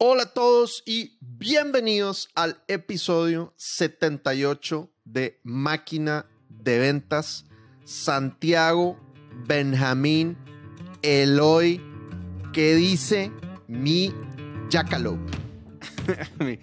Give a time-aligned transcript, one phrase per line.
[0.00, 7.46] Hola a todos y bienvenidos al episodio 78 de Máquina de Ventas.
[7.84, 8.96] Santiago,
[9.48, 10.38] Benjamín,
[11.02, 11.82] Eloy,
[12.52, 13.32] ¿qué dice
[13.66, 14.14] mi
[14.70, 15.32] Jackalope?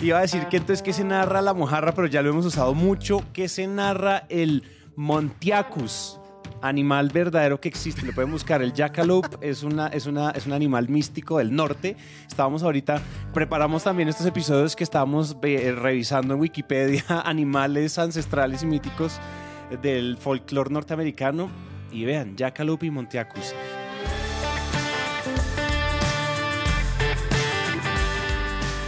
[0.00, 2.74] Iba a decir que entonces que se narra la mojarra, pero ya lo hemos usado
[2.74, 3.24] mucho.
[3.32, 4.62] que se narra el
[4.94, 6.20] Montiacus?
[6.62, 8.62] Animal verdadero que existe, lo pueden buscar.
[8.62, 11.96] El jackalope es, una, es, una, es un animal místico del norte.
[12.26, 13.02] Estábamos ahorita,
[13.34, 19.20] preparamos también estos episodios que estábamos eh, revisando en Wikipedia, animales ancestrales y míticos
[19.82, 21.50] del folclore norteamericano.
[21.90, 23.54] Y vean, jackalope y Montiacus.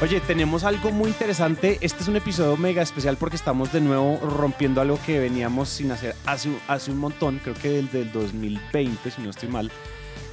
[0.03, 1.79] Oye, tenemos algo muy interesante.
[1.81, 5.93] Este es un episodio mega especial porque estamos de nuevo rompiendo algo que veníamos sin
[5.93, 9.71] hacer hace, hace un montón, creo que desde el 2020, si no estoy mal.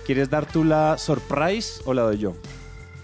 [0.06, 2.34] ¿Quieres dar tú la surprise o la doy yo?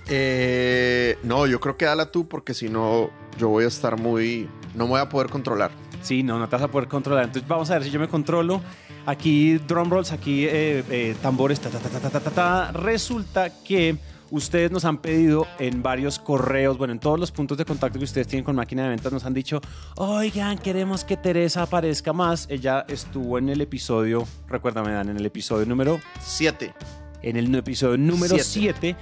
[0.09, 4.49] Eh, no, yo creo que dala tú porque si no, yo voy a estar muy...
[4.73, 5.71] No me voy a poder controlar.
[6.01, 7.25] Sí, no, no te vas a poder controlar.
[7.25, 8.61] Entonces vamos a ver si yo me controlo.
[9.05, 12.71] Aquí drum rolls, aquí eh, eh, tambores, ta, ta, ta, ta, ta, ta, ta.
[12.71, 13.97] Resulta que
[14.29, 18.05] Ustedes nos han pedido en varios correos, bueno, en todos los puntos de contacto que
[18.05, 19.61] ustedes tienen con máquina de ventas, nos han dicho,
[19.95, 22.47] oigan, queremos que Teresa aparezca más.
[22.49, 26.73] Ella estuvo en el episodio, recuérdame, Dan, en el episodio número 7.
[27.21, 28.95] En el episodio número 7.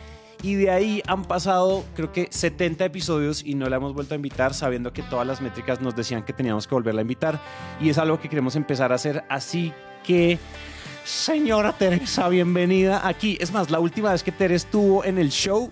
[0.43, 4.17] Y de ahí han pasado, creo que 70 episodios y no la hemos vuelto a
[4.17, 7.39] invitar, sabiendo que todas las métricas nos decían que teníamos que volverla a invitar.
[7.81, 9.23] Y es algo que queremos empezar a hacer.
[9.29, 9.73] Así
[10.03, 10.37] que
[11.05, 13.37] Señora Teresa, bienvenida aquí.
[13.39, 15.69] Es más, la última vez que Teresa estuvo en el show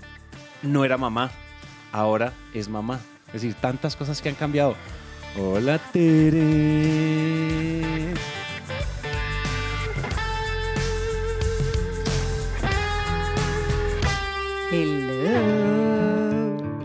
[0.62, 1.32] no era mamá,
[1.92, 3.00] ahora es mamá.
[3.28, 4.76] Es decir, tantas cosas que han cambiado.
[5.36, 6.94] Hola Teresa.
[14.72, 15.34] Hello.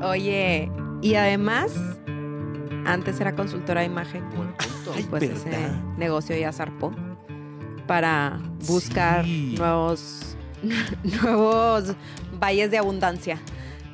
[0.08, 1.72] Oye, y además,
[2.86, 4.24] antes era consultora de imagen.
[4.98, 5.50] y pues ese
[5.98, 6.94] negocio ya zarpó
[7.88, 8.38] para
[8.68, 10.36] buscar nuevos,
[11.02, 11.94] nuevos
[12.38, 13.40] valles de abundancia.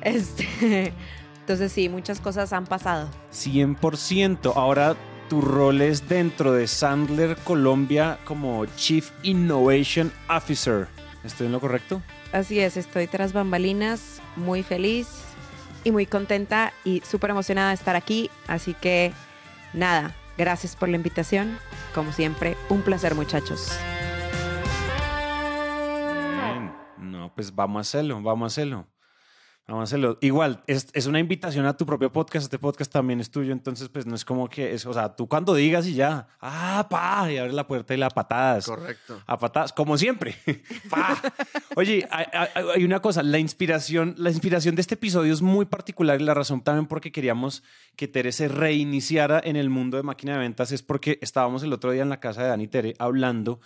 [0.05, 0.93] Este,
[1.39, 3.09] entonces sí, muchas cosas han pasado.
[3.33, 4.53] 100%.
[4.55, 4.95] Ahora
[5.29, 10.87] tu rol es dentro de Sandler Colombia como Chief Innovation Officer.
[11.23, 12.03] ¿Estoy en lo correcto?
[12.33, 15.07] Así es, estoy tras bambalinas, muy feliz
[15.83, 18.29] y muy contenta y súper emocionada de estar aquí.
[18.47, 19.11] Así que
[19.73, 21.57] nada, Gracias por la invitación.
[21.95, 23.69] Como siempre, un placer muchachos.
[26.97, 28.87] No, pues vamos a hacerlo, vamos a hacerlo.
[29.67, 30.19] Vamos a hacerlo.
[30.21, 32.43] Igual, es, es, una invitación a tu propio podcast.
[32.43, 33.51] Este podcast también es tuyo.
[33.51, 36.85] Entonces, pues no es como que es, o sea, tú cuando digas y ya, ah,
[36.87, 38.67] pa, y abres la puerta y la patadas.
[38.67, 39.19] Correcto.
[39.25, 40.35] A patadas, como siempre.
[40.89, 41.19] pa.
[41.75, 42.25] Oye, hay,
[42.75, 46.35] hay, una cosa, la inspiración, la inspiración de este episodio es muy particular y la
[46.35, 47.63] razón también porque queríamos
[47.95, 51.73] que Tere se reiniciara en el mundo de máquina de ventas es porque estábamos el
[51.73, 53.59] otro día en la casa de Dani Tere hablando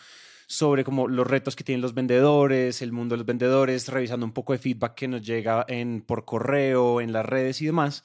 [0.49, 4.31] sobre como los retos que tienen los vendedores, el mundo de los vendedores, revisando un
[4.31, 8.03] poco de feedback que nos llega en, por correo, en las redes y demás,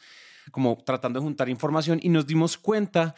[0.51, 2.01] como tratando de juntar información.
[2.03, 3.15] Y nos dimos cuenta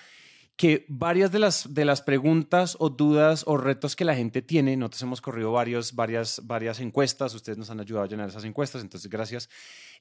[0.54, 4.76] que varias de las, de las preguntas o dudas o retos que la gente tiene,
[4.76, 8.80] nosotros hemos corrido varios, varias, varias encuestas, ustedes nos han ayudado a llenar esas encuestas,
[8.80, 9.50] entonces gracias,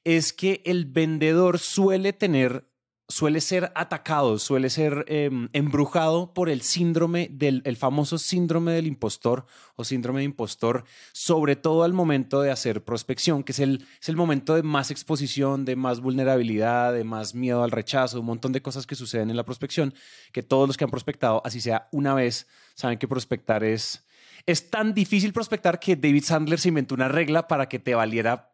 [0.04, 2.64] es que el vendedor suele tener
[3.08, 8.88] suele ser atacado, suele ser em, embrujado por el síndrome del el famoso síndrome del
[8.88, 9.46] impostor
[9.76, 14.10] o síndrome de impostor, sobre todo al momento de hacer prospección, que es el, es
[14.10, 18.52] el momento de más exposición, de más vulnerabilidad, de más miedo al rechazo, un montón
[18.54, 19.94] de cosas que suceden en la prospección,
[20.32, 24.04] que todos los que han prospectado, así sea una vez, saben que prospectar es...
[24.48, 28.54] Es tan difícil prospectar que David Sandler se inventó una regla para que te valiera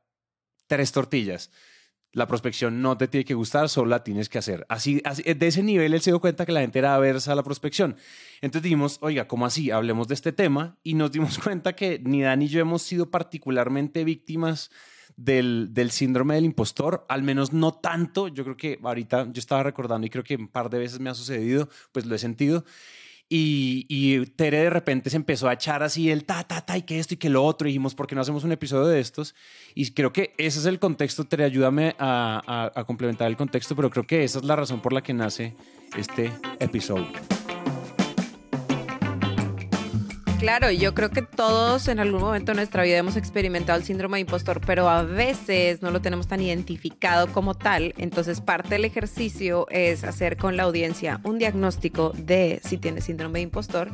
[0.67, 1.51] tres tortillas
[2.13, 4.65] la prospección no te tiene que gustar, solo la tienes que hacer.
[4.69, 7.43] Así, de ese nivel él se dio cuenta que la gente era aversa a la
[7.43, 7.95] prospección.
[8.41, 9.71] Entonces dijimos, oiga, ¿cómo así?
[9.71, 13.09] Hablemos de este tema y nos dimos cuenta que ni Dan ni yo hemos sido
[13.09, 14.71] particularmente víctimas
[15.15, 18.27] del, del, síndrome del impostor, al menos no tanto.
[18.27, 21.09] Yo creo que ahorita yo estaba recordando y creo que un par de veces me
[21.09, 22.65] ha sucedido, pues lo he sentido.
[23.33, 26.99] Y, Tere de repente se empezó a echar así el ta, ta, ta, y que
[26.99, 27.67] esto y que lo otro.
[27.67, 29.35] Y dijimos, ¿por qué no hacemos un episodio de estos?
[29.73, 31.23] Y creo que ese es el contexto.
[31.23, 35.01] Tere, ayúdame a complementar el contexto, pero creo que esa es la razón por la
[35.01, 35.55] que nace
[35.95, 36.29] este
[36.59, 37.40] episodio.
[40.41, 44.17] Claro, yo creo que todos en algún momento de nuestra vida hemos experimentado el síndrome
[44.17, 47.93] de impostor, pero a veces no lo tenemos tan identificado como tal.
[47.99, 53.37] Entonces, parte del ejercicio es hacer con la audiencia un diagnóstico de si tiene síndrome
[53.37, 53.91] de impostor.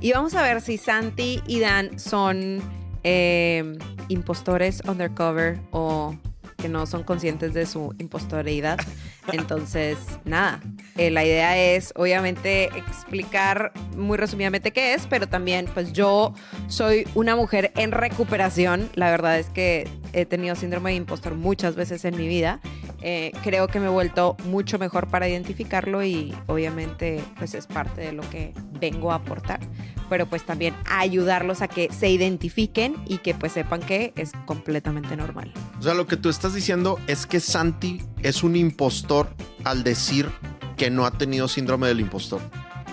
[0.00, 2.60] Y vamos a ver si Santi y Dan son
[3.02, 6.14] eh, impostores undercover o
[6.58, 8.78] que no son conscientes de su impostoridad.
[9.32, 10.60] Entonces, nada,
[10.98, 16.34] eh, la idea es obviamente explicar muy resumidamente qué es, pero también pues yo
[16.66, 18.90] soy una mujer en recuperación.
[18.94, 22.60] La verdad es que he tenido síndrome de impostor muchas veces en mi vida.
[23.02, 28.00] Eh, creo que me he vuelto mucho mejor para identificarlo y obviamente pues es parte
[28.00, 29.60] de lo que vengo a aportar
[30.08, 35.16] pero pues también ayudarlos a que se identifiquen y que pues sepan que es completamente
[35.16, 35.52] normal.
[35.78, 39.28] O sea, lo que tú estás diciendo es que Santi es un impostor
[39.64, 40.28] al decir
[40.76, 42.40] que no ha tenido síndrome del impostor.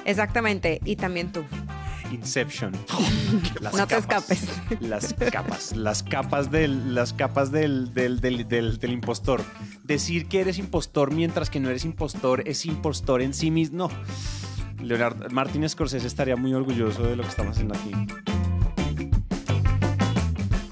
[0.06, 1.46] Exactamente, y también tú.
[2.16, 2.72] Inception.
[3.78, 4.48] no te escapes.
[4.80, 9.44] Las capas, las capas del, las capas del, del, del, del, impostor.
[9.84, 13.76] Decir que eres impostor mientras que no eres impostor es impostor en sí mismo.
[13.76, 13.90] No.
[14.82, 17.92] Leonardo Martínez Scorsese estaría muy orgulloso de lo que estamos haciendo aquí.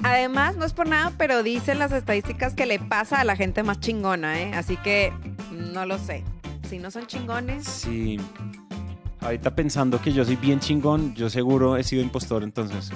[0.03, 3.63] Además, no es por nada, pero dicen las estadísticas que le pasa a la gente
[3.63, 4.53] más chingona, ¿eh?
[4.53, 5.11] Así que
[5.51, 6.23] no lo sé.
[6.69, 7.65] Si no son chingones.
[7.65, 8.19] Sí.
[9.23, 12.91] Ahorita pensando que yo soy bien chingón, yo seguro he sido impostor, entonces.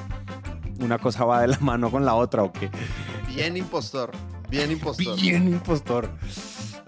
[0.79, 2.69] Una cosa va de la mano con la otra, ¿o qué?
[3.33, 4.11] Bien impostor.
[4.49, 5.19] Bien impostor.
[5.19, 6.09] Bien impostor.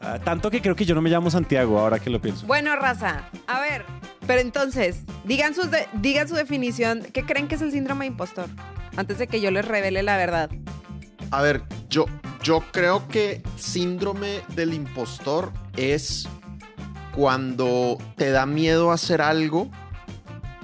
[0.02, 2.46] Ah, tanto que creo que yo no me llamo Santiago, ahora que lo pienso.
[2.48, 3.30] Bueno, raza.
[3.48, 3.86] A ver,
[4.28, 7.04] pero entonces, digan, sus digan su definición.
[7.14, 8.48] ¿Qué creen que es el síndrome de impostor?
[8.96, 10.50] Antes de que yo les revele la verdad.
[11.32, 12.06] A ver, yo,
[12.44, 16.28] yo creo que síndrome del impostor es
[17.16, 19.70] cuando te da miedo hacer algo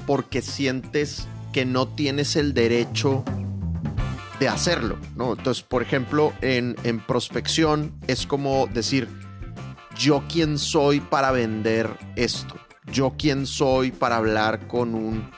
[0.05, 3.23] porque sientes que no tienes el derecho
[4.39, 4.97] de hacerlo.
[5.11, 9.07] Entonces, por ejemplo, en, en prospección es como decir,
[9.97, 12.55] yo quién soy para vender esto
[12.91, 15.29] yo quién soy para hablar con un...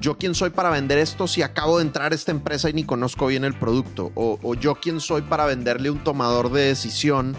[0.00, 2.84] Yo quién soy para vender esto si acabo de entrar a esta empresa y ni
[2.84, 4.12] conozco bien el producto.
[4.14, 7.34] O, yo quién soy para venderle un tomador de decisión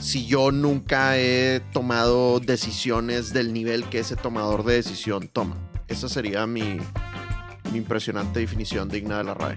[0.00, 5.56] si yo nunca he tomado decisiones del nivel que ese tomador de decisión toma.
[5.88, 6.78] Esa sería mi,
[7.74, 9.56] impresionante definición digna de la RAE.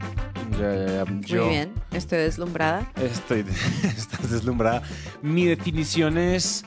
[1.05, 2.91] Muy bien, estoy deslumbrada.
[2.95, 3.45] Estoy,
[3.83, 4.83] estás deslumbrada.
[5.21, 6.63] Mi definición es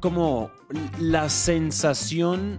[0.00, 0.50] como
[0.98, 2.58] la sensación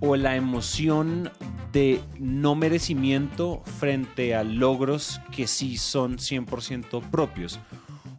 [0.00, 1.30] o la emoción
[1.72, 7.60] de no merecimiento frente a logros que sí son 100% propios.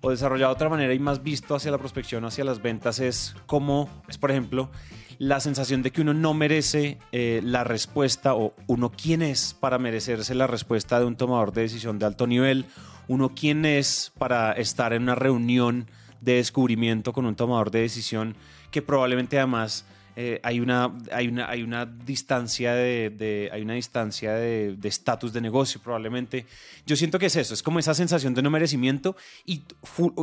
[0.02, 3.36] O desarrollado de otra manera y más visto hacia la prospección, hacia las ventas, es
[3.46, 4.72] como, es por ejemplo,
[5.20, 9.78] la sensación de que uno no merece eh, la respuesta o uno quién es para
[9.78, 12.66] merecerse la respuesta de un tomador de decisión de alto nivel,
[13.08, 15.88] uno quién es para estar en una reunión
[16.22, 18.36] de descubrimiento con un tomador de decisión
[18.72, 24.34] que probablemente además eh, hay, una, hay, una, hay una distancia de, hay una distancia
[24.34, 26.46] de estatus de, negocio probablemente.
[26.86, 29.16] Yo siento que es eso, es como esa sensación de no merecimiento
[29.46, 29.64] y,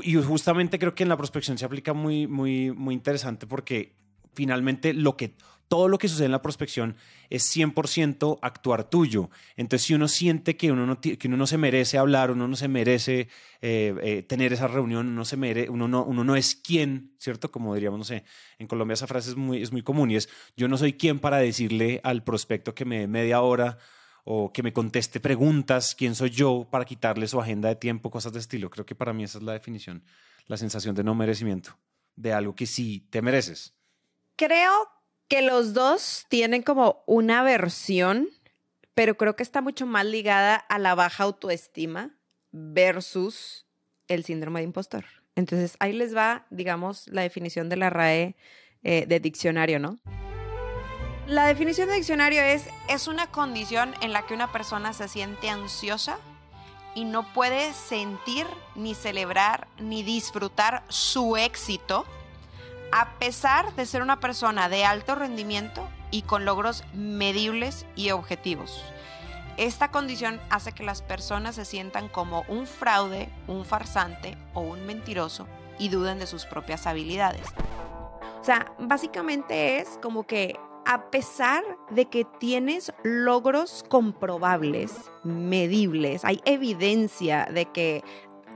[0.02, 3.92] y justamente creo que en la prospección se aplica muy, muy, muy interesante porque
[4.34, 5.32] finalmente lo que
[5.68, 6.96] todo lo que sucede en la prospección
[7.28, 9.30] es 100% actuar tuyo.
[9.56, 12.56] Entonces, si uno siente que uno no, que uno no se merece hablar, uno no
[12.56, 13.28] se merece
[13.60, 17.52] eh, eh, tener esa reunión, uno, se mere, uno, no, uno no es quien, ¿cierto?
[17.52, 18.24] Como diríamos, no sé,
[18.58, 21.18] en Colombia esa frase es muy, es muy común y es, yo no soy quien
[21.18, 23.78] para decirle al prospecto que me dé media hora
[24.24, 28.32] o que me conteste preguntas, quién soy yo para quitarle su agenda de tiempo, cosas
[28.32, 28.70] de estilo.
[28.70, 30.02] Creo que para mí esa es la definición,
[30.46, 31.78] la sensación de no merecimiento,
[32.16, 33.74] de algo que sí te mereces.
[34.36, 34.97] Creo
[35.28, 38.28] que los dos tienen como una versión,
[38.94, 42.18] pero creo que está mucho más ligada a la baja autoestima
[42.50, 43.66] versus
[44.08, 45.04] el síndrome de impostor.
[45.36, 48.36] Entonces ahí les va, digamos, la definición de la RAE
[48.82, 49.98] eh, de diccionario, ¿no?
[51.26, 55.50] La definición de diccionario es, es una condición en la que una persona se siente
[55.50, 56.18] ansiosa
[56.94, 62.06] y no puede sentir, ni celebrar, ni disfrutar su éxito
[62.92, 68.82] a pesar de ser una persona de alto rendimiento y con logros medibles y objetivos.
[69.56, 74.86] Esta condición hace que las personas se sientan como un fraude, un farsante o un
[74.86, 75.46] mentiroso
[75.78, 77.46] y duden de sus propias habilidades.
[78.40, 86.40] O sea, básicamente es como que a pesar de que tienes logros comprobables, medibles, hay
[86.46, 88.02] evidencia de que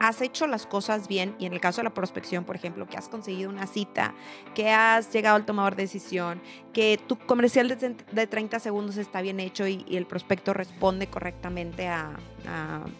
[0.03, 2.97] has hecho las cosas bien y en el caso de la prospección, por ejemplo, que
[2.97, 4.15] has conseguido una cita,
[4.53, 6.43] que has llegado al tomador de decisión,
[6.73, 12.19] que tu comercial de, 30 segundos está bien hecho y, el prospecto responde correctamente a,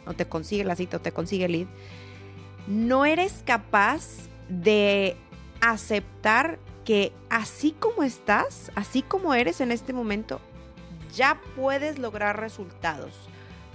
[0.07, 1.67] o te consigue la cita o te consigue el lead,
[2.69, 5.17] no eres capaz de
[5.61, 10.41] aceptar que así como estás, así como eres en este momento,
[11.13, 13.29] ya puedes lograr resultados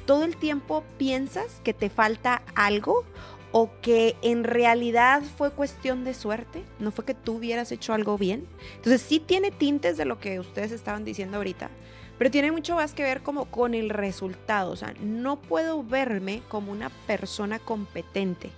[0.08, 3.04] todo el tiempo piensas que te falta algo
[3.52, 8.18] o que en realidad fue cuestión de suerte, no fue que tú hubieras hecho algo
[8.18, 8.48] bien.
[8.78, 11.70] Entonces sí tiene tintes de lo que ustedes estaban diciendo ahorita,
[12.18, 16.42] pero tiene mucho más que ver como con el resultado, o sea, no puedo verme
[16.48, 18.50] como una persona competente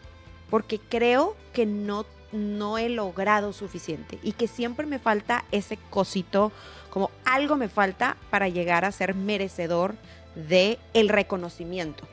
[0.49, 6.51] porque creo que no no he logrado suficiente y que siempre me falta ese cosito,
[6.91, 9.95] como algo me falta para llegar a ser merecedor
[10.35, 12.07] de el reconocimiento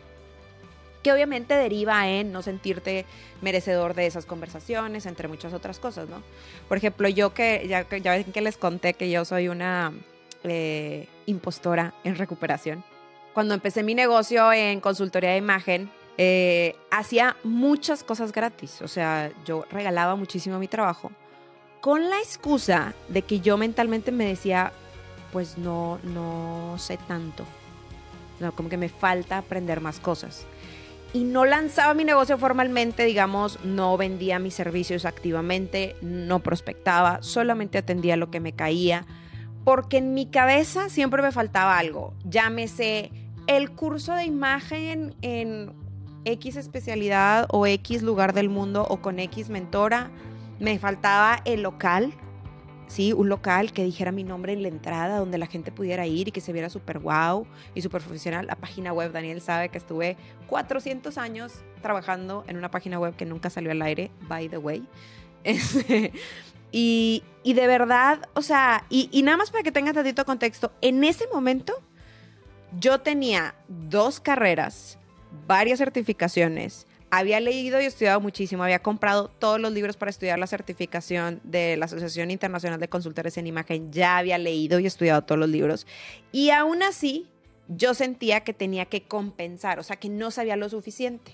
[1.07, 3.05] que obviamente deriva en no sentirte
[3.41, 6.21] merecedor de esas conversaciones, entre muchas otras cosas, ¿no?
[6.67, 9.93] Por ejemplo, yo que ya, ya ven que les conté que yo soy una
[10.43, 12.83] eh, impostora en recuperación.
[13.35, 19.31] Cuando empecé mi negocio en consultoría de imagen, eh, hacía muchas cosas gratis, o sea,
[19.45, 21.13] yo regalaba muchísimo mi trabajo,
[21.81, 24.73] con la excusa de que yo mentalmente me decía,
[25.33, 27.45] pues no, no sé tanto,
[28.55, 30.47] como que me falta aprender más cosas
[31.17, 37.79] y no lanzaba mi negocio formalmente, digamos, no vendía mis servicios activamente, no prospectaba, solamente
[37.79, 39.07] atendía lo que me caía,
[39.65, 42.13] porque en mi cabeza siempre me faltaba algo.
[42.25, 43.13] Llámese
[43.47, 45.73] el curso de imagen en
[46.27, 50.11] X especialidad o X lugar del mundo o con X mentora,
[50.59, 52.13] me faltaba el local
[52.89, 53.13] ¿sí?
[53.13, 56.33] Un local que dijera mi nombre en la entrada, donde la gente pudiera ir y
[56.33, 58.47] que se viera súper wow y súper profesional.
[58.47, 60.17] La página web, Daniel sabe que estuve
[60.49, 61.53] 400 años
[61.83, 64.87] trabajando en una página web que nunca salió al aire, by the way.
[65.47, 66.13] Este,
[66.73, 71.05] y, de verdad, o sea, y, y nada más para que tengas tantito contexto, en
[71.05, 71.81] ese momento
[72.81, 74.99] yo tenía dos carreras,
[75.47, 76.87] varias certificaciones,
[77.19, 81.77] había leído y estudiado muchísimo, había comprado todos los libros para estudiar la certificación de
[81.77, 85.87] la Asociación Internacional de Consultores en Imagen, ya había leído y estudiado todos los libros.
[86.33, 87.29] Y aún así,
[87.69, 91.33] yo sentía que tenía que compensar, o sea, que no sabía lo suficiente.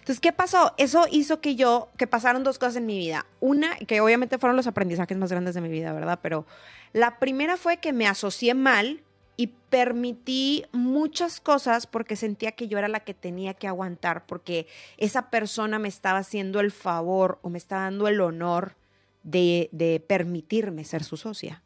[0.00, 0.74] Entonces, ¿qué pasó?
[0.78, 3.26] Eso hizo que yo, que pasaron dos cosas en mi vida.
[3.38, 6.18] Una, que obviamente fueron los aprendizajes más grandes de mi vida, ¿verdad?
[6.22, 6.46] Pero
[6.92, 9.02] la primera fue que me asocié mal
[9.36, 14.66] y permití muchas cosas porque sentía que yo era la que tenía que aguantar, porque
[14.98, 18.76] esa persona me estaba haciendo el favor o me estaba dando el honor
[19.22, 21.62] de, de permitirme ser su socia.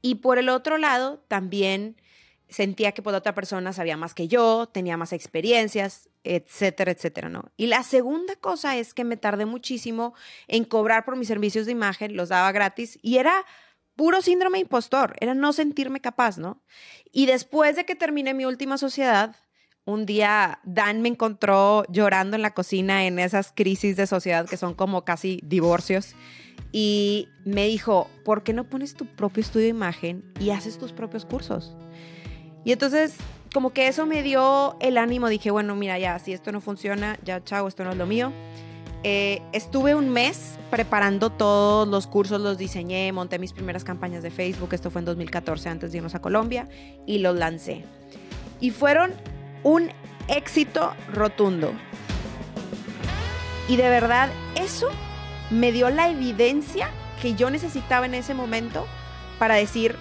[0.00, 1.96] Y por el otro lado, también
[2.48, 7.28] sentía que por pues, otra persona sabía más que yo, tenía más experiencias, etcétera, etcétera,
[7.28, 7.50] ¿no?
[7.56, 10.14] Y la segunda cosa es que me tardé muchísimo
[10.46, 13.44] en cobrar por mis servicios de imagen, los daba gratis y era
[13.98, 16.62] puro síndrome impostor, era no sentirme capaz, ¿no?
[17.10, 19.34] Y después de que terminé mi última sociedad,
[19.84, 24.56] un día Dan me encontró llorando en la cocina en esas crisis de sociedad que
[24.56, 26.14] son como casi divorcios
[26.70, 30.92] y me dijo, ¿por qué no pones tu propio estudio de imagen y haces tus
[30.92, 31.76] propios cursos?
[32.64, 33.16] Y entonces
[33.52, 37.18] como que eso me dio el ánimo, dije, bueno, mira, ya, si esto no funciona,
[37.24, 38.32] ya, chao, esto no es lo mío.
[39.04, 44.30] Eh, estuve un mes preparando todos los cursos, los diseñé, monté mis primeras campañas de
[44.30, 46.68] Facebook, esto fue en 2014 antes de irnos a Colombia,
[47.06, 47.84] y los lancé.
[48.60, 49.12] Y fueron
[49.62, 49.90] un
[50.26, 51.72] éxito rotundo.
[53.68, 54.88] Y de verdad, eso
[55.50, 56.90] me dio la evidencia
[57.22, 58.86] que yo necesitaba en ese momento
[59.38, 59.94] para decir,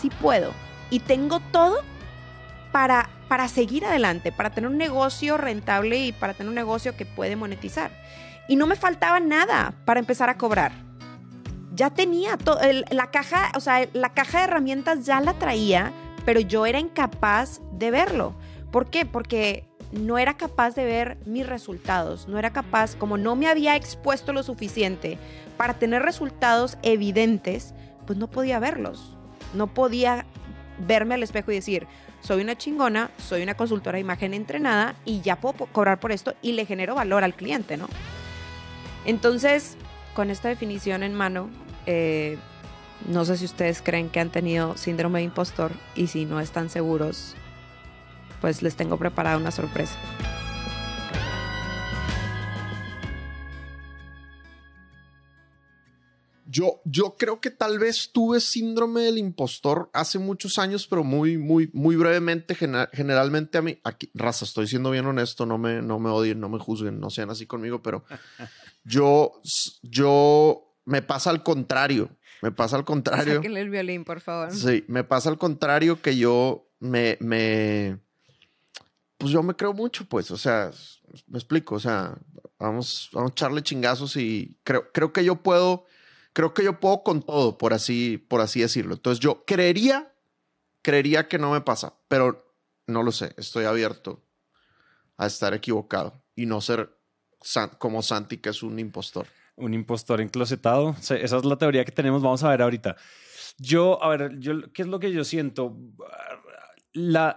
[0.00, 0.52] sí puedo.
[0.90, 1.82] Y tengo todo
[2.72, 7.06] para, para seguir adelante, para tener un negocio rentable y para tener un negocio que
[7.06, 7.92] puede monetizar
[8.50, 10.72] y no me faltaba nada para empezar a cobrar.
[11.72, 12.36] Ya tenía
[12.90, 15.92] la caja, o sea, la caja de herramientas ya la traía,
[16.24, 18.34] pero yo era incapaz de verlo.
[18.72, 19.06] ¿Por qué?
[19.06, 23.76] Porque no era capaz de ver mis resultados, no era capaz, como no me había
[23.76, 25.16] expuesto lo suficiente
[25.56, 27.72] para tener resultados evidentes,
[28.04, 29.16] pues no podía verlos.
[29.54, 30.26] No podía
[30.88, 31.86] verme al espejo y decir,
[32.20, 36.34] soy una chingona, soy una consultora de imagen entrenada y ya puedo cobrar por esto
[36.42, 37.86] y le genero valor al cliente, ¿no?
[39.04, 39.76] Entonces,
[40.14, 41.48] con esta definición en mano,
[41.86, 42.38] eh,
[43.08, 46.68] no sé si ustedes creen que han tenido síndrome de impostor y si no están
[46.68, 47.34] seguros,
[48.40, 49.98] pues les tengo preparada una sorpresa.
[56.52, 61.38] Yo, yo creo que tal vez tuve síndrome del impostor hace muchos años, pero muy,
[61.38, 62.56] muy, muy brevemente.
[62.92, 66.48] generalmente a mí, aquí, raza, estoy siendo bien honesto, no me, no me odien, no
[66.48, 68.04] me juzguen, no sean así conmigo, pero
[68.84, 69.40] yo,
[69.82, 72.10] yo, me pasa al contrario.
[72.42, 73.36] Me pasa al contrario.
[73.36, 74.52] Sáquenle el violín, por favor.
[74.52, 78.00] Sí, me pasa al contrario que yo me, me,
[79.20, 80.70] pues yo me creo mucho, pues, o sea,
[81.26, 82.16] me explico, o sea,
[82.58, 85.84] vamos, vamos a echarle chingazos y creo, creo que yo puedo,
[86.32, 88.94] creo que yo puedo con todo, por así, por así decirlo.
[88.94, 90.14] Entonces yo creería,
[90.82, 92.56] creería que no me pasa, pero
[92.86, 94.24] no lo sé, estoy abierto
[95.18, 96.98] a estar equivocado y no ser
[97.78, 99.26] como Santi, que es un impostor.
[99.56, 100.96] Un impostor enclosetado.
[100.98, 102.22] esa es la teoría que tenemos.
[102.22, 102.96] Vamos a ver ahorita.
[103.58, 105.76] Yo, a ver, yo, ¿qué es lo que yo siento?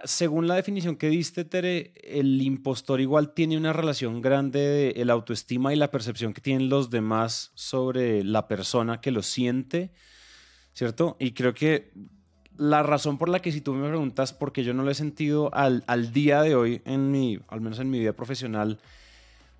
[0.04, 5.10] Según la definición que diste, Tere, el impostor igual tiene una relación grande de el
[5.10, 9.92] autoestima y la percepción que tienen los demás sobre la persona que lo siente,
[10.72, 11.16] ¿cierto?
[11.20, 11.92] Y creo que
[12.56, 14.94] la razón por la que si tú me preguntas por qué yo no lo he
[14.94, 18.80] sentido al, al día de hoy, en mi, al menos en mi vida profesional,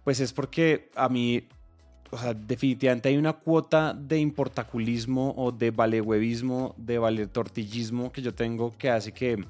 [0.04, 1.48] pues es porque a mí,
[2.10, 8.34] o sea, definitivamente hay una cuota de importaculismo o de valehuevismo, de valetortillismo que yo
[8.34, 9.44] tengo que hace que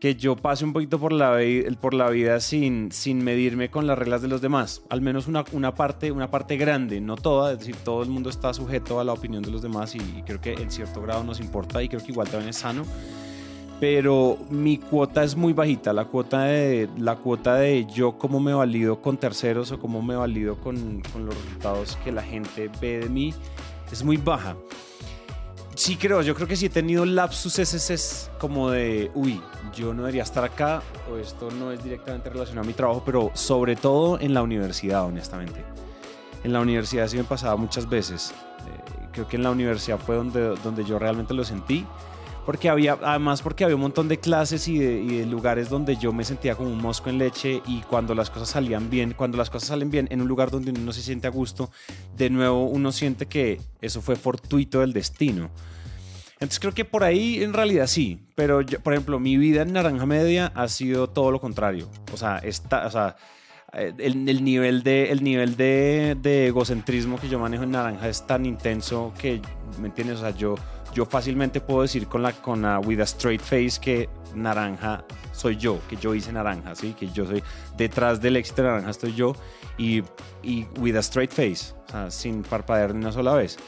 [0.00, 1.38] que yo pase un poquito por la,
[1.80, 4.82] por la vida sin, sin medirme con las reglas de los demás.
[4.90, 8.28] Al menos una, una, parte, una parte grande, no toda, es decir, todo el mundo
[8.28, 11.40] está sujeto a la opinión de los demás y, creo que en cierto grado nos
[11.40, 12.84] importa y creo que igual también es sano.
[13.78, 18.54] Pero mi cuota es muy bajita, la cuota de, la cuota de yo cómo me
[18.54, 23.00] valido con terceros o cómo me valido con, con los resultados que la gente ve
[23.00, 23.34] de mí
[23.92, 24.56] es muy baja.
[25.74, 29.42] Sí creo, yo creo que sí he tenido lapsus es como de, uy,
[29.74, 33.30] yo no debería estar acá o esto no es directamente relacionado a mi trabajo, pero
[33.34, 35.62] sobre todo en la universidad, honestamente.
[36.44, 38.30] En la universidad sí me pasaba muchas veces.
[38.30, 41.84] Eh, creo que en la universidad fue donde, donde yo realmente lo sentí.
[42.46, 46.24] Porque había, además porque había un montón de clases y de, lugares donde yo me
[46.24, 49.68] sentía como un mosco en leche y cuando las cosas salían bien, cuando las cosas
[49.68, 51.70] salen bien en un lugar donde uno se siente a gusto,
[52.16, 55.50] de nuevo uno siente que eso fue fortuito del destino.
[56.34, 60.06] Entonces creo que por ahí en realidad sí, pero por ejemplo mi vida en Naranja
[60.06, 61.88] Media ha sido todo lo contrario.
[62.12, 63.16] O sea, está, o sea
[63.72, 68.26] eh, el, el, nivel, de, el nivel de, egocentrismo que yo manejo en Naranja es
[68.26, 69.42] tan intenso que,
[69.80, 70.18] ¿me entiendes?
[70.18, 70.54] O sea, yo
[70.96, 75.56] yo fácilmente puedo decir con la con la with a straight face que naranja soy
[75.56, 76.94] yo, que yo hice naranja, ¿sí?
[76.98, 77.42] Que yo soy
[77.76, 79.36] detrás del éxito de naranja estoy yo
[79.76, 80.02] y,
[80.42, 83.58] y with a straight face, o sea, sin parpadear ni una sola vez.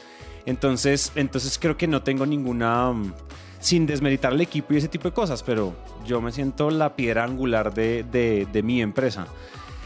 [0.47, 3.13] Entonces, entonces creo que no tengo ninguna mm,
[3.59, 5.75] sin desmeritar el equipo y ese tipo de cosas, pero
[6.07, 9.27] yo me siento la piedra angular de, de, de mi empresa.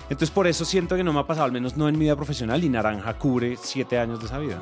[0.03, 2.15] Entonces por eso siento que no me ha pasado, al menos no en mi vida
[2.15, 4.61] profesional, y Naranja cubre siete años de esa vida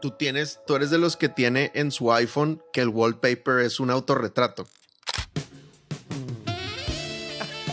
[0.00, 3.80] tú tienes, tú eres de los que tiene en su iPhone que el wallpaper es
[3.80, 4.66] un autorretrato.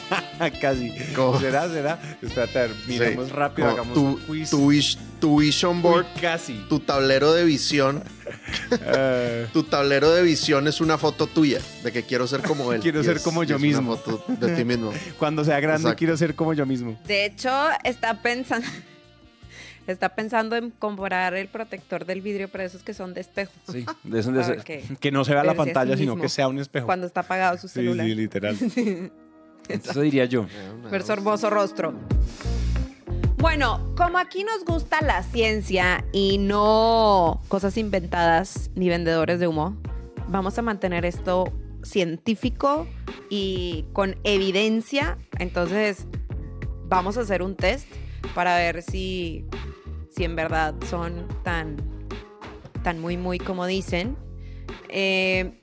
[0.61, 0.91] Casi.
[1.39, 1.69] ¿Será?
[1.69, 1.99] ¿Será?
[2.21, 4.97] Espérate, miramos rápido, hagamos tu, un quiz.
[5.19, 6.05] Tu, vision board.
[6.21, 6.63] casi.
[6.69, 8.03] Tu tablero de visión.
[8.71, 9.47] Eh.
[9.53, 12.81] tu tablero de visión es una foto tuya de que quiero ser como él.
[12.81, 13.93] quiero ser como yo mismo.
[13.93, 14.93] Una foto de ti mismo.
[15.17, 16.97] Cuando sea grande, quiero ser como yo mismo.
[17.05, 17.51] De hecho,
[17.83, 18.67] está pensando
[19.91, 23.53] está pensando en comprar el protector del vidrio, pero esos que son de espejo.
[23.71, 26.85] Sí, de esos, de que, no se vea la pantalla, sino que sea un espejo.
[26.85, 28.05] Cuando está apagado su celular.
[28.05, 28.57] Sí, sí literal.
[29.69, 30.45] Eso diría yo.
[30.91, 31.93] Ver su hermoso rostro.
[33.37, 39.77] Bueno, como aquí nos gusta la ciencia y no cosas inventadas ni vendedores de humo,
[40.27, 42.87] vamos a mantener esto científico
[43.29, 45.17] y con evidencia.
[45.37, 46.07] Entonces,
[46.85, 47.87] vamos a hacer un test
[48.33, 49.45] para ver si
[50.17, 51.77] si en verdad son tan,
[52.83, 54.17] tan muy, muy como dicen.
[54.89, 55.61] Eh,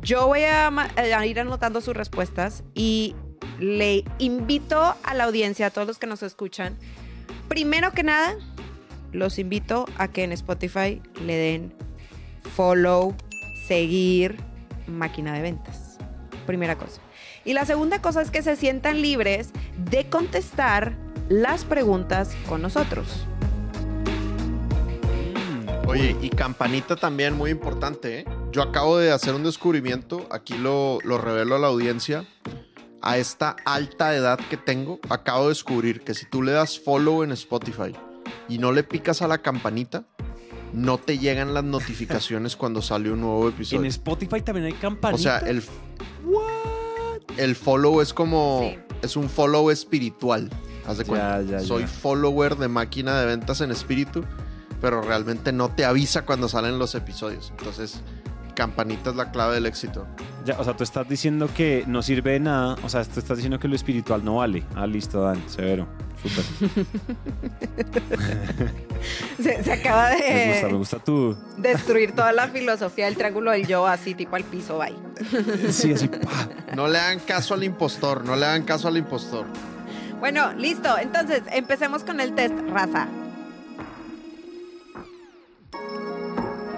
[0.00, 3.16] yo voy a, a, ir anotando sus respuestas y
[3.58, 6.78] le invito a la audiencia, a todos los que nos escuchan,
[7.48, 8.36] primero que nada,
[9.12, 11.74] los invito a que en Spotify le den
[12.54, 13.16] follow,
[13.66, 14.36] seguir,
[14.86, 15.98] máquina de ventas.
[16.46, 17.00] Primera cosa.
[17.44, 19.50] Y la segunda cosa es que se sientan libres
[19.90, 20.96] de contestar
[21.28, 23.26] las preguntas con nosotros.
[25.86, 28.20] Oye, y campanita también muy importante.
[28.20, 28.24] ¿eh?
[28.52, 32.24] Yo acabo de hacer un descubrimiento, aquí lo, lo revelo a la audiencia.
[33.02, 37.22] A esta alta edad que tengo, acabo de descubrir que si tú le das follow
[37.22, 37.92] en Spotify
[38.48, 40.04] y no le picas a la campanita,
[40.72, 43.80] no te llegan las notificaciones cuando sale un nuevo episodio.
[43.80, 45.14] En Spotify también hay campanita.
[45.14, 45.62] O sea, el,
[47.36, 48.74] el follow es como.
[49.02, 50.48] Es un follow espiritual.
[50.86, 51.60] Haz de cuenta.
[51.60, 54.24] Soy follower de máquina de ventas en espíritu
[54.84, 57.54] pero realmente no te avisa cuando salen los episodios.
[57.56, 58.02] Entonces,
[58.54, 60.06] campanita es la clave del éxito.
[60.44, 63.38] Ya, o sea, tú estás diciendo que no sirve de nada, o sea, tú estás
[63.38, 64.62] diciendo que lo espiritual no vale.
[64.76, 65.88] Ah, listo, Dan, severo.
[66.22, 66.44] Súper.
[69.64, 70.20] se, acaba de.
[70.20, 71.34] Me gusta, me gusta tú.
[71.56, 74.92] Destruir toda la filosofía del triángulo del yo, así, tipo al piso, bye.
[75.72, 76.10] sí, así.
[76.76, 79.46] No le hagan caso al impostor, no le hagan caso al impostor.
[80.20, 80.98] Bueno, listo.
[80.98, 83.08] Entonces, empecemos con el test, raza.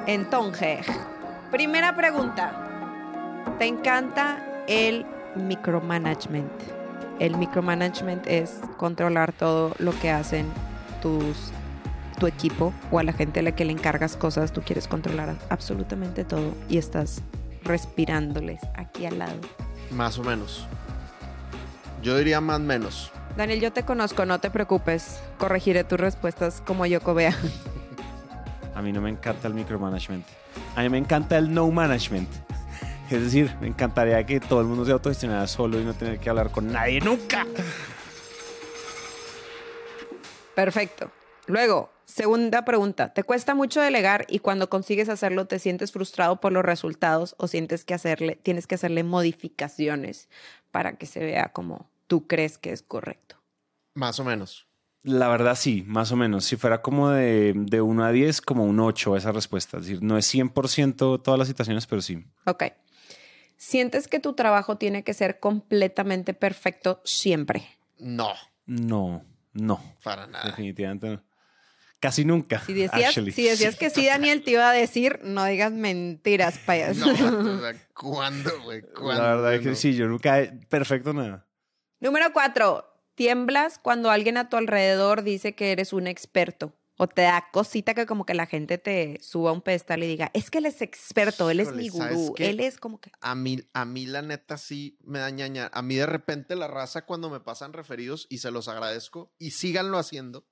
[0.06, 0.87] Entonces,
[1.50, 2.62] primera pregunta.
[3.59, 6.76] ¿Te encanta el micromanagement?
[7.18, 10.46] el micromanagement es controlar todo lo que hacen
[11.02, 11.52] tus
[12.18, 15.37] tu equipo o a la gente a la que le encargas cosas, tú quieres controlar
[15.50, 17.22] absolutamente todo y estás
[17.62, 19.37] respirándoles aquí al lado.
[19.90, 20.66] Más o menos.
[22.02, 23.12] Yo diría más menos.
[23.37, 25.20] Daniel, yo te conozco, no te preocupes.
[25.37, 27.37] Corregiré tus respuestas como yo vea.
[28.76, 30.26] A mí no me encanta el micromanagement.
[30.76, 32.28] A mí me encanta el no management.
[33.10, 36.28] Es decir, me encantaría que todo el mundo se autogestionara solo y no tener que
[36.28, 37.46] hablar con nadie nunca.
[40.56, 41.10] Perfecto.
[41.46, 43.14] Luego, segunda pregunta.
[43.14, 47.46] ¿Te cuesta mucho delegar y cuando consigues hacerlo te sientes frustrado por los resultados o
[47.46, 50.28] sientes que hacerle, tienes que hacerle modificaciones
[50.70, 53.36] para que se vea como tú crees que es correcto?
[53.94, 54.66] Más o menos.
[55.06, 56.44] La verdad sí, más o menos.
[56.44, 59.76] Si fuera como de, de 1 a 10, como un 8 esa respuesta.
[59.76, 62.24] Es decir, no es 100% todas las situaciones, pero sí.
[62.44, 62.64] Ok.
[63.56, 67.68] ¿Sientes que tu trabajo tiene que ser completamente perfecto siempre?
[68.00, 68.32] No.
[68.66, 69.80] No, no.
[70.02, 70.44] Para nada.
[70.44, 71.22] Definitivamente no.
[72.00, 72.60] Casi nunca.
[72.66, 77.12] Si decías, si decías que sí, Daniel, te iba a decir, no digas mentiras, payaso.
[77.12, 78.82] No, o sea, ¿cuándo, güey?
[78.82, 79.22] ¿Cuándo?
[79.22, 81.46] La verdad es que sí, yo nunca perfecto nada.
[82.00, 82.84] Número cuatro.
[83.16, 86.74] Tiemblas cuando alguien a tu alrededor dice que eres un experto.
[86.98, 90.07] O te da cosita que como que la gente te suba a un pedestal y
[90.07, 93.00] diga, es que él es experto, él es mi Híjole, ¿sabes gurú, él es como
[93.00, 93.11] que...
[93.20, 95.70] A mí, a mí la neta sí me da ñaña.
[95.74, 99.50] A mí de repente la raza cuando me pasan referidos y se los agradezco y
[99.50, 100.46] síganlo haciendo.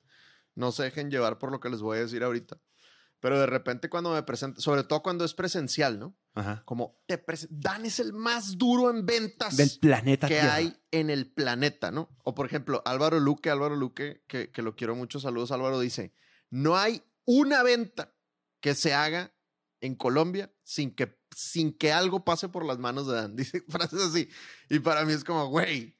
[0.54, 2.58] No se dejen llevar por lo que les voy a decir ahorita.
[3.24, 6.14] Pero de repente cuando me presentan, sobre todo cuando es presencial, ¿no?
[6.34, 6.62] Ajá.
[6.66, 10.56] Como te Dan es el más duro en ventas Del planeta que Tierra.
[10.56, 12.14] hay en el planeta, ¿no?
[12.22, 16.12] O por ejemplo, Álvaro Luque, Álvaro Luque, que, que lo quiero mucho, saludos Álvaro, dice,
[16.50, 18.14] no hay una venta
[18.60, 19.34] que se haga
[19.80, 23.36] en Colombia sin que, sin que algo pase por las manos de Dan.
[23.36, 24.28] Dice frases así.
[24.68, 25.98] Y para mí es como, güey,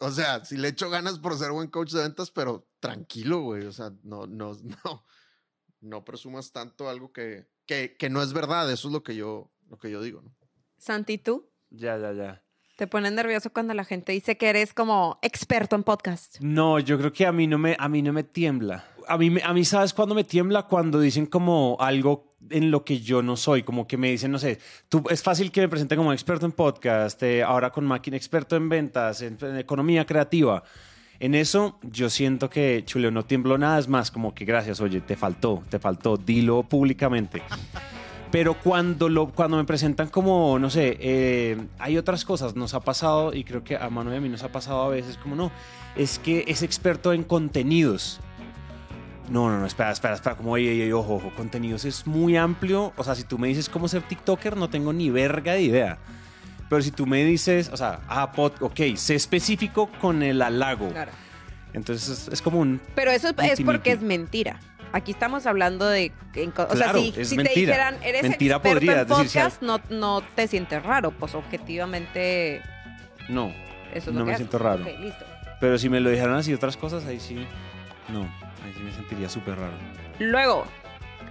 [0.00, 3.66] o sea, si le echo ganas por ser buen coach de ventas, pero tranquilo, güey,
[3.66, 5.04] o sea, no, no, no,
[5.80, 9.50] no presumas tanto algo que, que, que no es verdad, eso es lo que yo,
[9.68, 10.34] lo que yo digo, ¿no?
[10.78, 11.48] Santi, ¿tú?
[11.70, 12.42] Ya, ya, ya.
[12.76, 16.38] ¿Te pones nervioso cuando la gente dice que eres como experto en podcast?
[16.40, 18.86] No, yo creo que a mí no me, a mí no me tiembla.
[19.06, 20.62] A mí, me- a mí, ¿sabes cuándo me tiembla?
[20.66, 24.38] Cuando dicen como algo en lo que yo no soy, como que me dicen, no
[24.38, 28.16] sé, tú, es fácil que me presenten como experto en podcast, eh, ahora con máquina,
[28.16, 30.62] experto en ventas, en, en economía creativa.
[31.20, 35.02] En eso yo siento que, Chuleo, no tiemblo nada, es más como que gracias, oye,
[35.02, 37.42] te faltó, te faltó, dilo públicamente.
[38.30, 42.80] Pero cuando, lo, cuando me presentan como, no sé, eh, hay otras cosas, nos ha
[42.80, 45.36] pasado, y creo que a Manu y a mí nos ha pasado a veces, como
[45.36, 45.52] no,
[45.94, 48.20] es que es experto en contenidos.
[49.28, 52.94] No, no, no, espera, espera, espera, como, oye, oye, ojo, ojo, contenidos es muy amplio.
[52.96, 55.98] O sea, si tú me dices cómo ser TikToker, no tengo ni verga de idea.
[56.70, 60.88] Pero si tú me dices, o sea, ah, pod, ok, sé específico con el halago.
[60.88, 61.12] Claro.
[61.74, 64.58] Entonces es, es como un Pero eso es, porque es mentira.
[64.92, 66.10] Aquí estamos hablando de...
[66.34, 67.72] en o Claro, sea, si, es si te mentira.
[67.74, 71.10] dijeran, eres Mentira experto podría, en es decir, si podcast, no, no te sientes raro.
[71.12, 72.62] Pues objetivamente
[73.28, 73.52] no.
[73.92, 74.36] eso es No lo que me haces.
[74.48, 74.82] siento raro.
[74.82, 75.24] Ok, listo.
[75.60, 77.34] Pero si me lo dijeran así otras cosas, ahí sí.
[78.08, 79.74] No, ahí sí me sentiría súper raro.
[80.18, 80.66] Luego,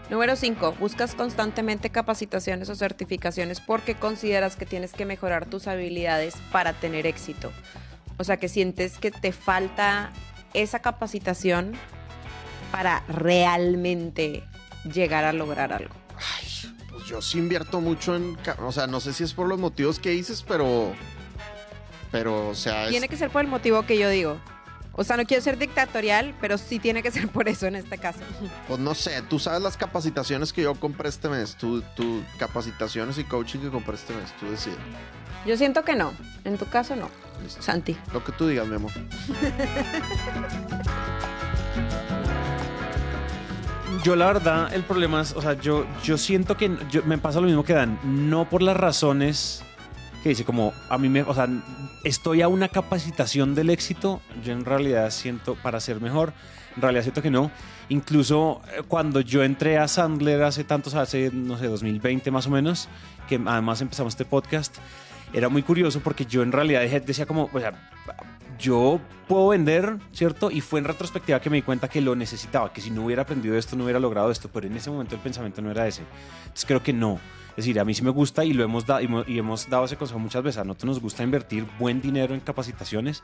[0.10, 6.36] número 5, buscas constantemente capacitaciones o certificaciones porque consideras que tienes que mejorar tus habilidades
[6.52, 7.52] para tener éxito.
[8.18, 10.12] O sea, que sientes que te falta
[10.54, 11.74] esa capacitación
[12.72, 14.44] para realmente
[14.94, 15.94] llegar a lograr algo.
[16.18, 16.48] Ay,
[16.92, 18.38] pues yo sí invierto mucho en.
[18.60, 20.94] O sea, no sé si es por los motivos que dices, pero.
[22.12, 24.38] Pero, o sea, es- Tiene que ser por el motivo que yo digo.
[25.00, 27.98] O sea, no quiero ser dictatorial, pero sí tiene que ser por eso en este
[27.98, 28.20] caso.
[28.68, 31.56] pues no sé, tú sabes las capacitaciones que yo compré este mes.
[31.56, 34.26] Tú, tú capacitaciones y coaching que compré este mes.
[34.38, 34.78] Tú decides.
[35.46, 36.12] Yo siento que no.
[36.44, 37.10] En tu caso, no.
[37.42, 37.62] Listo.
[37.62, 37.96] Santi.
[38.12, 38.92] Lo que tú digas, mi amor.
[44.04, 47.42] Yo la verdad, el problema es, o sea, yo, yo siento que yo- me pasa
[47.42, 49.62] lo mismo que Dan, no por las razones
[50.24, 51.48] que dice como a mí me, o sea,
[52.04, 56.34] estoy a una capacitación del éxito, yo en realidad siento para ser mejor,
[56.76, 57.52] en realidad siento que no.
[57.90, 62.50] Incluso eh, cuando yo entré a Sandler hace tantos, hace, no sé, 2020 más o
[62.52, 62.90] menos,
[63.28, 64.78] que además empezamos este podcast,
[65.34, 67.74] era muy curioso porque yo en realidad decía como, o sea,
[68.60, 70.52] yo puedo vender, ¿cierto?
[70.52, 73.22] Y fue en retrospectiva que me di cuenta que lo necesitaba, que si no hubiera
[73.24, 76.04] aprendido esto, no hubiera logrado esto, pero en ese momento el pensamiento no era ese.
[76.44, 77.20] Entonces creo que no.
[77.52, 79.70] Es decir, a mí sí me gusta y lo hemos dado y, mo- y hemos
[79.70, 80.60] dado ese consejo muchas veces.
[80.60, 83.22] A nosotros nos gusta invertir buen dinero en capacitaciones,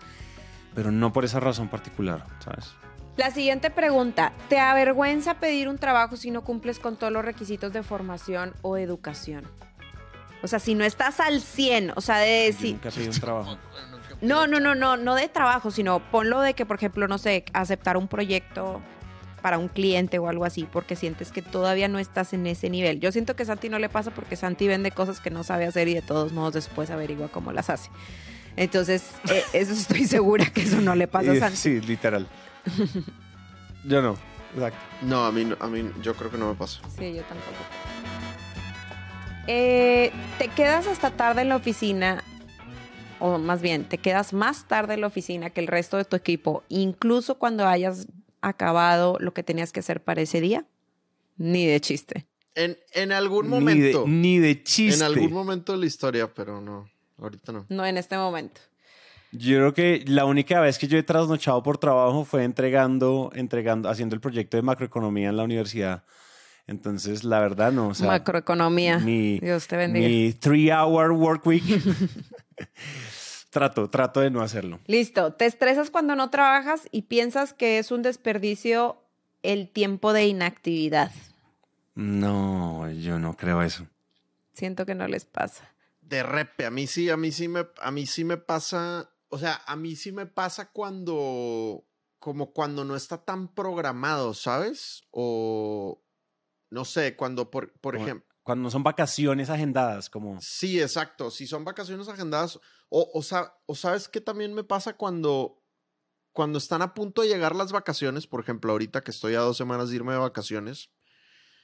[0.73, 2.71] pero no por esa razón particular, ¿sabes?
[3.17, 4.33] La siguiente pregunta.
[4.49, 8.75] ¿Te avergüenza pedir un trabajo si no cumples con todos los requisitos de formación o
[8.77, 9.45] educación?
[10.43, 12.73] O sea, si no estás al 100, o sea, de decir...
[12.73, 13.57] nunca he pedido un trabajo.
[14.25, 17.45] No, no, no, no, no de trabajo, sino ponlo de que, por ejemplo, no sé,
[17.53, 18.81] aceptar un proyecto
[19.41, 22.99] para un cliente o algo así, porque sientes que todavía no estás en ese nivel.
[22.99, 25.65] Yo siento que a Santi no le pasa porque Santi vende cosas que no sabe
[25.65, 27.91] hacer y de todos modos después averigua cómo las hace.
[28.55, 31.57] Entonces, eh, eso estoy segura que eso no le pasa a Santi.
[31.57, 32.27] Sí, literal.
[33.83, 34.15] Yo no,
[34.55, 34.79] exacto.
[35.03, 36.79] No, a mí, a mí yo creo que no me pasa.
[36.97, 37.51] Sí, yo tampoco.
[39.45, 42.23] Eh, te quedas hasta tarde en la oficina,
[43.19, 46.15] o más bien, te quedas más tarde en la oficina que el resto de tu
[46.15, 48.07] equipo, incluso cuando hayas
[48.41, 50.65] acabado lo que tenías que hacer para ese día?
[51.37, 52.27] Ni de chiste.
[52.53, 54.05] En, en algún momento.
[54.07, 55.03] Ni de, chiste.
[55.03, 56.89] En algún momento de la historia, pero no.
[57.17, 57.65] Ahorita no.
[57.69, 58.61] No en este momento.
[59.31, 63.89] Yo creo que la única vez que yo he trasnochado por trabajo fue entregando, entregando,
[63.89, 66.03] haciendo el proyecto de macroeconomía en la universidad.
[66.67, 67.91] Entonces, la verdad, no.
[67.99, 68.97] macroeconomía.
[68.97, 70.07] Dios te bendiga.
[70.07, 71.63] Mi three hour work week.
[73.49, 74.81] Trato, trato de no hacerlo.
[74.85, 75.31] Listo.
[75.31, 78.97] Te estresas cuando no trabajas y piensas que es un desperdicio
[79.43, 81.11] el tiempo de inactividad.
[81.93, 83.87] No, yo no creo eso.
[84.53, 85.73] Siento que no les pasa.
[86.01, 89.39] De repe, a mí sí, a mí sí me, a mí sí me pasa, o
[89.39, 91.85] sea, a mí sí me pasa cuando,
[92.19, 95.03] como cuando no está tan programado, ¿sabes?
[95.11, 96.01] O,
[96.69, 100.39] no sé, cuando, por, por ejemplo, cuando son vacaciones agendadas, como...
[100.39, 101.31] Sí, exacto.
[101.31, 103.23] Si son vacaciones agendadas, o, o,
[103.65, 105.63] o sabes qué también me pasa cuando,
[106.31, 109.57] cuando están a punto de llegar las vacaciones, por ejemplo, ahorita que estoy a dos
[109.57, 110.91] semanas de irme de vacaciones,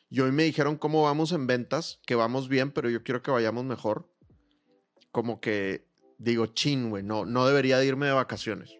[0.10, 3.30] y hoy me dijeron cómo vamos en ventas, que vamos bien, pero yo quiero que
[3.30, 4.12] vayamos mejor.
[5.12, 8.76] Como que digo, chin, güey, no, no debería de irme de vacaciones.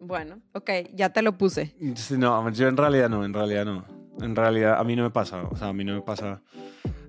[0.00, 1.76] Bueno, ok, ya te lo puse.
[2.16, 3.86] No, yo en realidad no, en realidad no.
[4.22, 6.42] En realidad a mí no me pasa, o sea, a mí no me pasa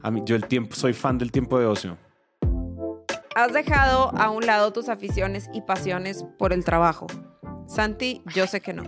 [0.01, 1.97] a mí, yo el tiempo, soy fan del tiempo de ocio.
[3.35, 7.07] Has dejado a un lado tus aficiones y pasiones por el trabajo.
[7.67, 8.83] Santi, yo sé que no.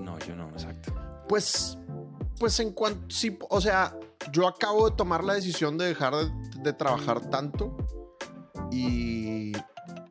[0.00, 0.94] No, yo no, exacto.
[1.28, 1.78] Pues,
[2.38, 3.96] pues en cuanto, sí, o sea,
[4.30, 6.14] yo acabo de tomar la decisión de dejar
[6.62, 7.76] de, trabajar tanto
[8.70, 9.52] y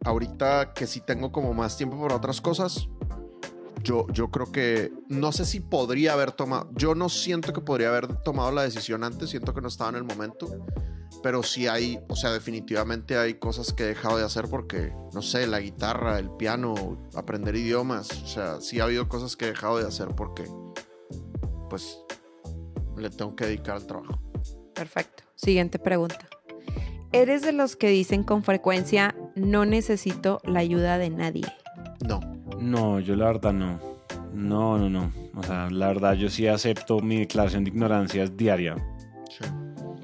[0.04, 2.90] ahorita que sí tengo como más tiempo para otras cosas,
[3.84, 7.90] yo, yo creo que no sé si podría haber tomado, yo no siento que podría
[7.90, 10.48] haber tomado la decisión antes, siento que no estaba en el momento,
[11.24, 15.22] pero sí hay, o sea, definitivamente hay cosas que he dejado de hacer porque, no
[15.22, 19.50] sé, la guitarra, el piano, aprender idiomas, o sea, sí ha habido cosas que he
[19.50, 20.46] dejado de hacer porque,
[21.70, 21.98] pues,
[22.98, 24.20] le tengo que dedicar al trabajo.
[24.74, 25.24] Perfecto.
[25.36, 26.28] Siguiente pregunta.
[27.12, 31.46] ¿Eres de los que dicen con frecuencia, no necesito la ayuda de nadie?
[32.08, 32.41] No.
[32.62, 33.80] No, yo la verdad no.
[34.34, 35.12] No, no, no.
[35.36, 38.76] O sea, la verdad yo sí acepto mi declaración de ignorancia es diaria.
[39.30, 39.46] Sí.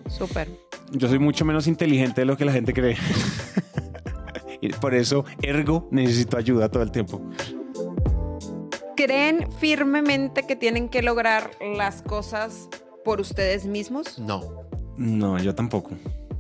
[0.09, 0.49] Súper.
[0.91, 2.97] Yo soy mucho menos inteligente de lo que la gente cree.
[4.61, 7.21] y por eso, ergo, necesito ayuda todo el tiempo.
[8.95, 12.67] ¿Creen firmemente que tienen que lograr las cosas
[13.05, 14.17] por ustedes mismos?
[14.17, 14.65] No.
[14.97, 15.91] No, yo tampoco.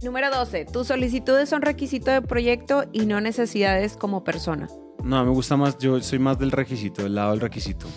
[0.01, 0.65] Número 12.
[0.65, 4.67] Tus solicitudes son requisito de proyecto y no necesidades como persona.
[5.07, 7.87] No, me gusta más, yo soy más del requisito, del lado del requisito.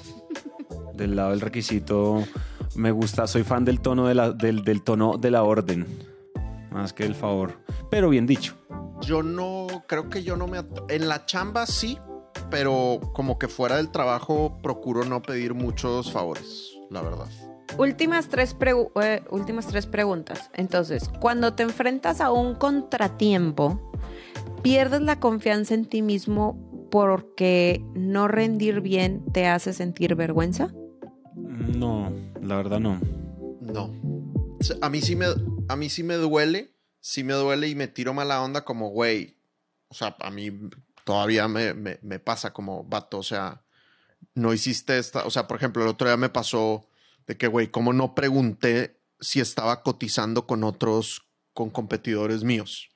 [0.94, 2.22] del lado del requisito
[2.76, 5.88] me gusta, soy fan del tono de la, del, del tono de la orden,
[6.70, 7.58] más que del favor.
[7.90, 8.54] Pero bien dicho.
[9.00, 10.58] Yo no, creo que yo no me...
[10.88, 11.98] En la chamba sí,
[12.48, 17.26] pero como que fuera del trabajo procuro no pedir muchos favores, la verdad.
[17.76, 18.54] Últimas tres,
[19.02, 20.48] eh, últimas tres preguntas.
[20.54, 23.80] Entonces, cuando te enfrentas a un contratiempo,
[24.62, 30.72] ¿pierdes la confianza en ti mismo porque no rendir bien te hace sentir vergüenza?
[31.34, 33.00] No, la verdad no.
[33.60, 33.92] No.
[34.80, 35.26] A mí sí me,
[35.68, 39.38] a mí sí me duele, sí me duele y me tiro mala onda como, güey,
[39.88, 40.50] o sea, a mí
[41.04, 43.64] todavía me, me, pasa como vato, o sea,
[44.34, 46.88] no hiciste esta, o sea, por ejemplo, el otro día me pasó
[47.26, 52.90] de que, güey, ¿cómo no pregunté si estaba cotizando con otros, con competidores míos?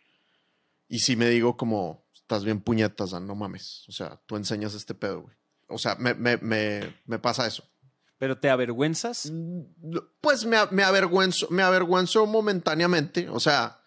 [0.89, 3.85] Y sí me digo como, estás bien puñetas, no mames.
[3.89, 5.37] O sea, tú enseñas este pedo, güey.
[5.69, 7.65] O sea, me, me, me, me pasa eso.
[8.19, 9.31] ¿Pero te avergüenzas?
[9.31, 9.63] Mm,
[10.21, 13.29] pues me, me, avergüenzo, me avergüenzo momentáneamente.
[13.29, 13.81] O sea,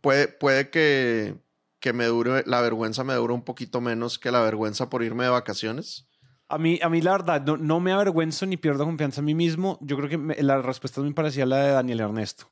[0.00, 1.36] puede, puede que,
[1.80, 5.24] que me dure, la vergüenza me dure un poquito menos que la vergüenza por irme
[5.24, 6.06] de vacaciones.
[6.48, 9.34] A mí, a mí la verdad, no, no me avergüenzo ni pierdo confianza en mí
[9.34, 9.78] mismo.
[9.80, 12.50] Yo creo que la respuesta es muy parecida a la de Daniel Ernesto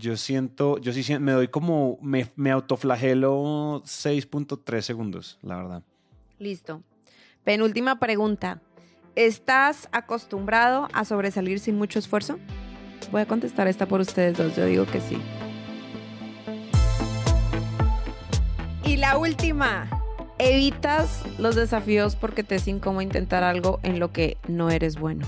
[0.00, 5.82] yo siento, yo sí me doy como, me, autoflagelo 6.3 segundos, la verdad.
[6.38, 6.82] Listo.
[7.44, 8.62] Penúltima pregunta.
[9.14, 12.38] ¿Estás acostumbrado a sobresalir sin mucho esfuerzo?
[13.12, 15.18] Voy a contestar esta por ustedes dos, yo digo que sí.
[18.84, 19.88] Y la última.
[20.38, 25.26] evitas los desafíos porque te es incómodo intentar algo en lo que no eres bueno.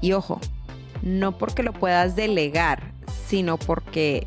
[0.00, 0.40] Y ojo,
[1.02, 2.94] no porque lo puedas delegar,
[3.28, 4.26] sino porque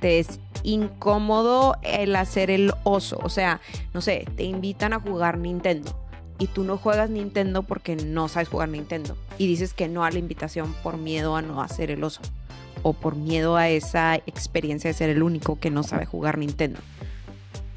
[0.00, 3.18] te es incómodo el hacer el oso.
[3.22, 3.60] O sea,
[3.94, 5.96] no sé, te invitan a jugar Nintendo
[6.38, 10.10] y tú no juegas Nintendo porque no sabes jugar Nintendo y dices que no a
[10.10, 12.20] la invitación por miedo a no hacer el oso
[12.82, 16.80] o por miedo a esa experiencia de ser el único que no sabe jugar Nintendo.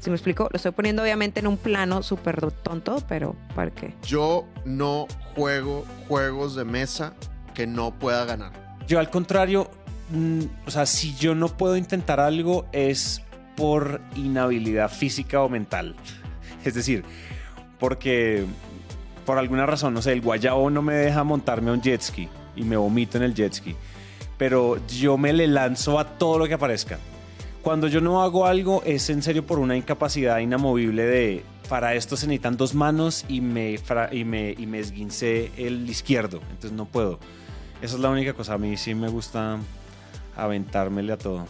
[0.00, 0.48] ¿Sí me explico?
[0.52, 3.94] Lo estoy poniendo obviamente en un plano súper tonto, pero ¿para qué?
[4.02, 7.14] Yo no juego juegos de mesa
[7.54, 8.52] que no pueda ganar.
[8.86, 9.68] Yo al contrario,
[10.10, 13.22] mm, o sea, si yo no puedo intentar algo es
[13.56, 15.94] por inhabilidad física o mental.
[16.64, 17.04] Es decir,
[17.78, 18.44] porque
[19.24, 22.28] por alguna razón, no sé, el guayabo no me deja montarme a un jet ski
[22.56, 23.74] y me vomito en el jet ski.
[24.36, 26.98] Pero yo me le lanzo a todo lo que aparezca.
[27.62, 32.16] Cuando yo no hago algo es en serio por una incapacidad inamovible de para esto
[32.16, 33.76] se necesitan dos manos y me,
[34.12, 37.18] y me, y me esguincé el izquierdo, entonces no puedo.
[37.82, 39.58] Esa es la única cosa, a mí sí me gusta
[40.36, 41.46] aventármele a todo.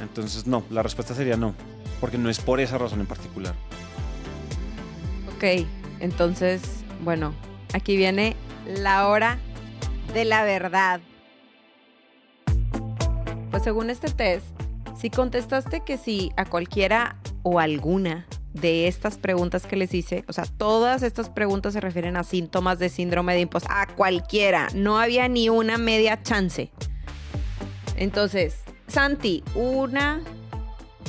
[0.00, 1.54] Entonces no, la respuesta sería no,
[2.00, 3.54] porque no es por esa razón en particular.
[5.34, 5.66] Ok,
[6.00, 6.62] entonces,
[7.02, 7.34] bueno,
[7.72, 9.38] aquí viene la hora
[10.14, 11.00] de la verdad.
[13.50, 14.46] Pues según este test,
[14.98, 20.32] si contestaste que sí a cualquiera o alguna de estas preguntas que les hice, o
[20.32, 24.98] sea, todas estas preguntas se refieren a síntomas de síndrome de impostor, a cualquiera, no
[24.98, 26.72] había ni una media chance.
[27.96, 30.22] Entonces, Santi, una,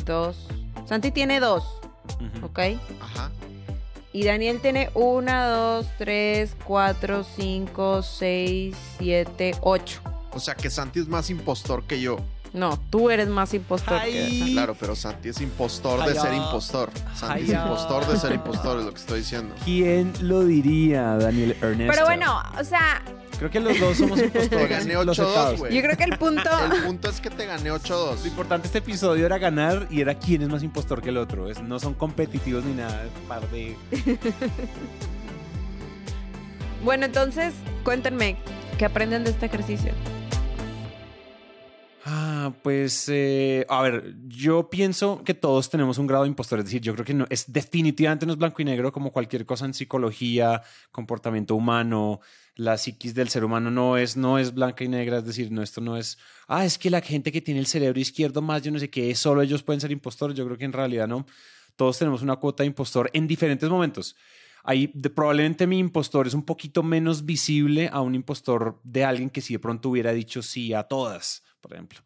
[0.06, 0.48] dos,
[0.86, 1.64] Santi tiene dos,
[2.42, 2.60] ¿ok?
[3.02, 3.32] Ajá.
[4.14, 10.02] Y Daniel tiene una, dos, tres, cuatro, cinco, seis, siete, ocho.
[10.32, 12.18] O sea que Santi es más impostor que yo.
[12.58, 16.90] No, tú eres más impostor que Claro, pero Santi es impostor de ser impostor.
[17.16, 19.56] Santi es impostor de ser impostor, es lo que estoy diciendo.
[19.64, 21.94] ¿Quién lo diría, Daniel Ernesto?
[21.94, 23.02] Pero bueno, o sea...
[23.38, 24.50] Creo que los dos somos impostores.
[24.50, 25.76] Te gané 8-2, güey.
[25.76, 26.50] Yo creo que el punto...
[26.74, 28.22] El punto es que te gané 8-2.
[28.22, 31.18] Lo importante de este episodio era ganar y era quién es más impostor que el
[31.18, 31.48] otro.
[31.62, 33.76] no son competitivos ni nada, par de...
[36.84, 38.38] bueno, entonces, cuéntenme,
[38.80, 39.94] ¿qué aprenden de este ejercicio?
[42.10, 46.66] Ah, pues, eh, a ver, yo pienso que todos tenemos un grado de impostor, es
[46.66, 49.66] decir, yo creo que no, es definitivamente no es blanco y negro como cualquier cosa
[49.66, 50.62] en psicología,
[50.94, 52.22] comportamiento humano,
[52.56, 55.62] la psiquis del ser humano no es, no es blanca y negra, es decir, no,
[55.62, 56.18] esto no es,
[56.48, 59.14] ah, es que la gente que tiene el cerebro izquierdo más, yo no sé qué,
[59.14, 61.26] solo ellos pueden ser impostores, yo creo que en realidad no,
[61.76, 64.16] todos tenemos una cuota de impostor en diferentes momentos.
[64.64, 69.42] Ahí probablemente mi impostor es un poquito menos visible a un impostor de alguien que
[69.42, 72.00] si de pronto hubiera dicho sí a todas por ejemplo.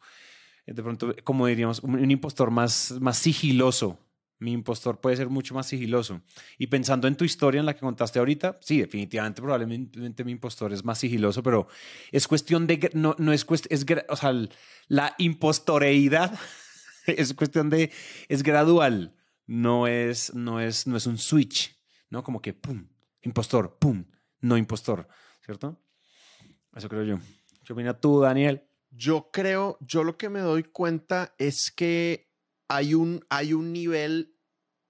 [0.65, 3.99] Eh, de pronto, como diríamos, un, impostor más, más sigiloso.
[4.39, 6.21] Mi impostor puede ser mucho más sigiloso.
[6.57, 10.73] Y pensando en tu historia en la que contaste ahorita, sí, definitivamente, probablemente mi impostor
[10.73, 11.67] es más sigiloso, pero
[12.11, 14.33] es cuestión de, no, no es cuestión, es, o sea,
[14.87, 16.39] la impostoreidad
[17.05, 17.91] es cuestión de,
[18.29, 22.23] es gradual, no es, no es, no es un switch, ¿no?
[22.23, 22.87] Como que, pum,
[23.21, 24.05] impostor, pum,
[24.39, 25.07] no impostor,
[25.45, 25.79] ¿cierto?
[26.75, 27.19] Eso creo yo.
[27.63, 28.63] ¿Qué opina tú, Daniel?
[28.91, 32.29] Yo creo, yo lo que me doy cuenta es que
[32.67, 34.37] hay un, hay un nivel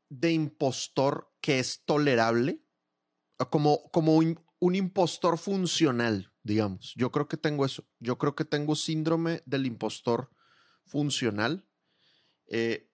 [0.10, 2.64] de impostor que es tolerable,
[3.40, 6.94] ah, como, como un, impostor funcional, digamos.
[6.96, 7.88] Yo creo que tengo eso.
[8.00, 10.30] Yo creo que tengo síndrome del impostor
[10.86, 11.68] funcional,
[12.48, 12.92] eh,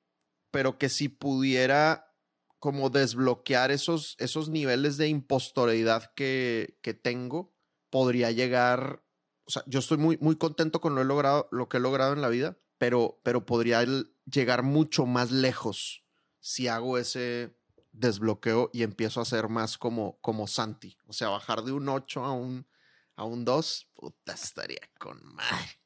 [0.52, 2.14] pero que si pudiera
[2.60, 7.56] como desbloquear esos, esos niveles de impostoreidad que, que tengo,
[7.90, 9.07] podría llegar
[9.48, 12.14] o sea, yo estoy muy, muy contento con lo, he logrado, lo que he logrado
[12.14, 13.84] en la vida, pero, pero podría
[14.26, 16.04] llegar mucho más lejos
[16.40, 17.56] si hago ese
[17.94, 20.98] desbloqueo y empiezo a ser más como, como Santi.
[21.08, 22.68] O sea, bajar de un 8 a un,
[23.16, 25.80] a un 2, puta, estaría con madre.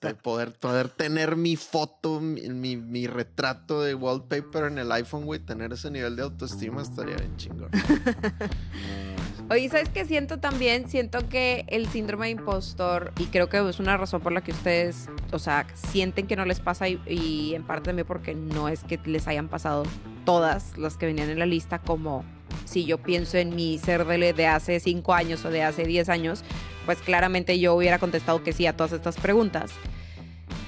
[0.00, 5.40] de poder, poder tener mi foto, mi, mi, retrato de wallpaper en el iPhone, güey,
[5.40, 7.70] tener ese nivel de autoestima estaría bien chingón.
[9.52, 10.88] Oye, ¿sabes qué siento también?
[10.88, 14.52] Siento que el síndrome de impostor, y creo que es una razón por la que
[14.52, 18.82] ustedes, o sea, sienten que no les pasa, y, en parte también porque no es
[18.82, 19.82] que les hayan pasado
[20.24, 22.24] todas las que venían en la lista, como
[22.64, 26.08] si yo pienso en mi ser de, de hace cinco años o de hace 10
[26.08, 26.44] años,
[26.86, 29.70] pues claramente yo hubiera contestado que sí a todas estas preguntas.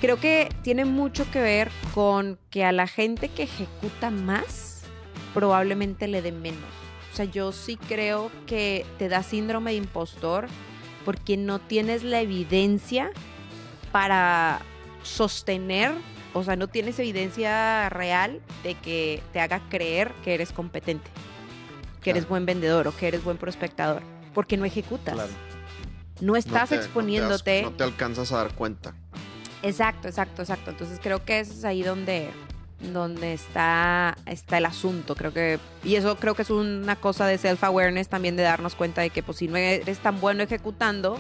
[0.03, 4.83] Creo que tiene mucho que ver con que a la gente que ejecuta más,
[5.33, 6.84] probablemente le den menos.
[7.15, 10.49] O sea, yo sí creo que te da síndrome de impostor
[11.07, 13.11] porque no tienes la evidencia
[13.93, 14.61] para
[15.03, 15.93] sostener
[16.35, 21.09] o sea, no tienes evidencia real de que te haga creer que eres competente,
[22.03, 24.03] que eres buen vendedor o que eres buen prospectador,
[24.35, 25.17] porque no ejecutas.
[26.21, 27.63] No estás exponiéndote.
[27.63, 28.97] No te, alcanzas a dar cuenta.
[29.63, 30.71] Exacto, exacto, exacto.
[30.71, 32.31] Entonces creo que es ahí donde,
[32.93, 35.15] donde está, está el asunto.
[35.15, 39.01] Creo que, y eso creo que es una cosa de self-awareness también de darnos cuenta
[39.03, 41.19] de que pues si no eres tan bueno ejecutando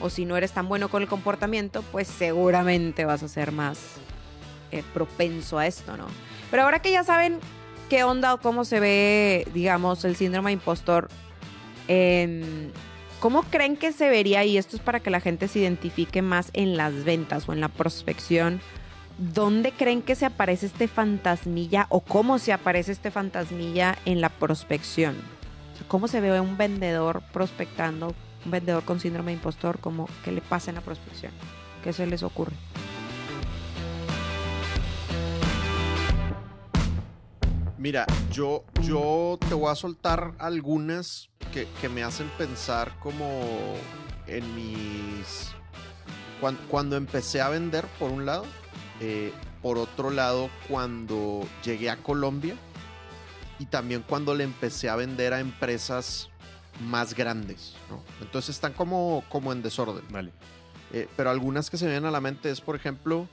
[0.00, 3.78] o si no eres tan bueno con el comportamiento, pues seguramente vas a ser más
[4.72, 6.06] eh, propenso a esto, ¿no?
[6.50, 7.38] Pero ahora que ya saben
[7.88, 11.08] qué onda o cómo se ve, digamos, el síndrome impostor,
[11.88, 12.70] eh,
[13.20, 16.48] ¿Cómo creen que se vería, y esto es para que la gente se identifique más
[16.54, 18.62] en las ventas o en la prospección,
[19.20, 24.30] dónde creen que se aparece este fantasmilla o cómo se aparece este fantasmilla en la
[24.30, 25.14] prospección?
[25.88, 28.14] ¿Cómo se ve un vendedor prospectando,
[28.44, 31.32] un vendedor con síndrome de impostor, ¿Cómo, qué le pasa en la prospección?
[31.84, 32.54] ¿Qué se les ocurre?
[37.76, 43.42] Mira, yo, yo te voy a soltar algunas que, me hacen pensar como
[44.26, 45.52] en mis...
[46.70, 48.44] Cuando, empecé a vender, por un lado,
[49.00, 49.32] eh,
[49.62, 52.54] por otro lado, cuando llegué a Colombia
[53.58, 56.30] y también cuando le empecé a vender a empresas
[56.80, 57.74] más grandes,
[58.20, 60.04] Entonces están como, como en desorden.
[60.10, 60.32] Vale.
[60.92, 63.28] Eh, pero algunas que se me vienen a la mente es, por ejemplo,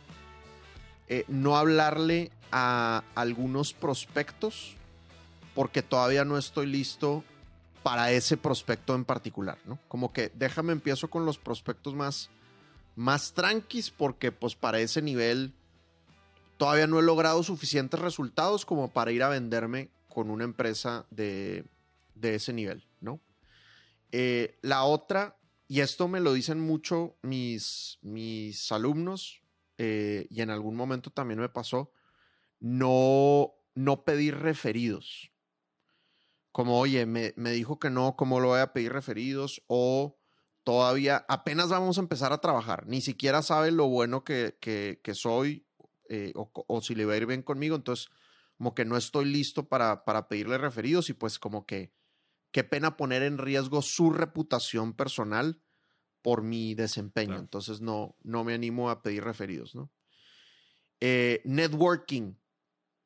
[1.08, 4.76] eh, no hablarle a algunos prospectos
[5.56, 7.24] porque todavía no estoy listo
[7.84, 9.80] para ese prospecto en particular, ¿no?
[9.88, 12.30] Como que déjame empiezo con los prospectos más,
[12.98, 15.54] más tranquis porque pues para ese nivel
[16.58, 21.64] todavía no he logrado suficientes resultados como para ir a venderme con una empresa de,
[22.20, 23.22] ese nivel, ¿no?
[24.12, 25.38] Eh, la otra,
[25.68, 29.44] y esto me lo dicen mucho mis, mis alumnos,
[29.78, 31.92] eh, y en algún momento también me pasó,
[32.60, 35.32] no, no pedir referidos.
[36.52, 39.62] Como, oye, me, dijo que no, ¿cómo lo voy a pedir referidos?
[39.68, 40.17] O
[40.68, 45.66] todavía apenas vamos a empezar a trabajar, ni siquiera sabe lo bueno que, soy
[46.10, 48.10] eh, o, si le va a ir bien conmigo, entonces
[48.58, 51.94] como que no estoy listo para, para pedirle referidos y pues como que
[52.52, 55.62] qué pena poner en riesgo su reputación personal
[56.22, 59.90] por mi desempeño, entonces no, no me animo a pedir referidos, ¿no?
[61.00, 62.34] Eh, networking,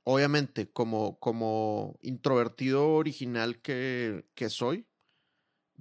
[0.03, 4.88] obviamente, como, como introvertido original que, soy,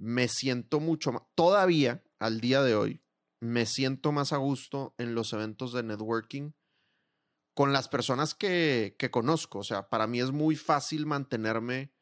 [0.01, 3.03] me siento mucho más, todavía al día de hoy,
[3.39, 6.53] me siento más a gusto en los eventos de networking
[7.53, 9.59] con las personas que, conozco.
[9.59, 11.93] O sea, para mí es muy fácil mantenerme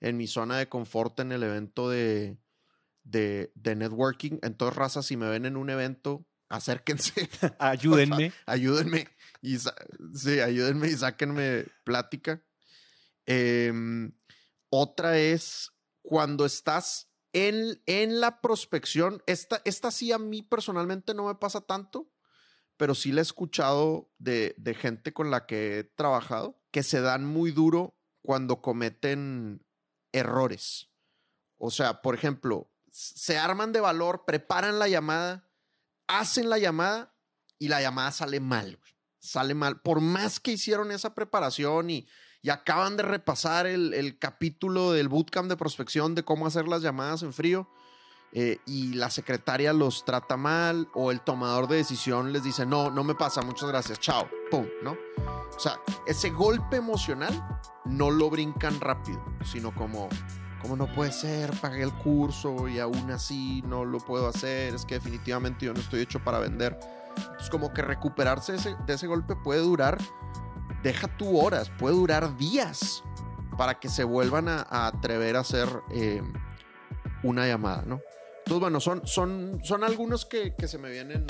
[0.00, 2.38] en mi zona de confort en el evento de,
[3.02, 4.38] de, de networking.
[4.42, 7.30] Entonces, raza, si me ven en un evento, acérquense.
[7.58, 8.32] Ayúdenme.
[8.44, 9.08] Ayúdenme.
[9.40, 12.42] Y, sí, ayúdenme y sáquenme plática.
[13.24, 14.12] Em,
[14.68, 15.70] otra es
[16.02, 19.22] cuando estás en, en la prospección.
[19.26, 22.10] Esta, esta sí a mí personalmente no me pasa tanto,
[22.76, 27.00] pero sí la he escuchado de, de gente con la que he trabajado que se
[27.00, 29.66] dan muy duro cuando cometen
[30.12, 30.90] errores.
[31.56, 35.50] O sea, por ejemplo, se arman de valor, preparan la llamada,
[36.06, 37.14] hacen la llamada
[37.58, 38.78] y la llamada sale mal
[39.18, 39.80] sale mal.
[39.80, 42.08] Por más que hicieron esa preparación y,
[42.42, 47.22] y acaban de repasar el, capítulo del bootcamp de prospección de cómo hacer las llamadas
[47.22, 47.68] en frío,
[48.32, 52.90] eh, y la secretaria los trata mal o el tomador de decisión les dice, no,
[52.90, 54.92] no me pasa, muchas gracias, chao, pum, ¿no?
[55.56, 60.10] O sea, ese golpe emocional no lo brincan rápido, sino como,
[60.60, 64.84] como no puede ser, pagué el curso y aún así no lo puedo hacer, es
[64.84, 66.78] que definitivamente yo no estoy hecho para vender
[67.40, 69.98] es como que recuperarse de ese golpe puede durar,
[70.82, 73.02] deja tú horas, puede durar días
[73.56, 76.22] para que se vuelvan a, atrever a hacer eh,
[77.22, 78.00] una llamada, ¿no?
[78.38, 81.26] Entonces, bueno, son, son, son algunos que, que, se me vienen,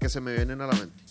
[0.00, 1.04] que se me vienen a la mente.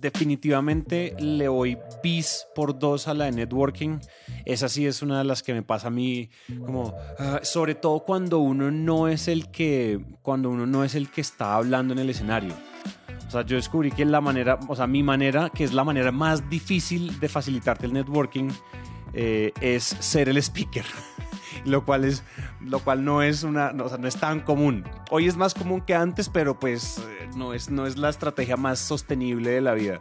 [0.00, 3.98] Definitivamente le voy bis por dos a la de networking.
[4.44, 6.30] Esa sí es una de las que me pasa a mí,
[6.64, 11.10] como ah, sobre todo cuando uno no es el que, cuando uno no es el
[11.10, 12.54] que está hablando en el escenario.
[13.26, 16.10] O sea, yo descubrí que la manera, o sea, mi manera, que es la manera
[16.10, 18.48] más difícil de facilitarte el networking,
[19.12, 20.84] eh, es ser el speaker.
[21.68, 22.22] lo cual es
[22.60, 24.84] lo cual no es una no, o sea, no es tan común.
[25.10, 28.56] Hoy es más común que antes pero pues eh, no es no es la estrategia
[28.56, 30.00] más sostenible de la vida.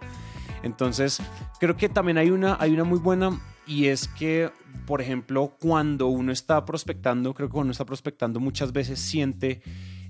[0.63, 1.21] Entonces
[1.59, 4.51] creo que también hay una hay una muy buena y es que
[4.85, 9.61] por ejemplo cuando uno está prospectando creo que cuando uno está prospectando muchas veces siente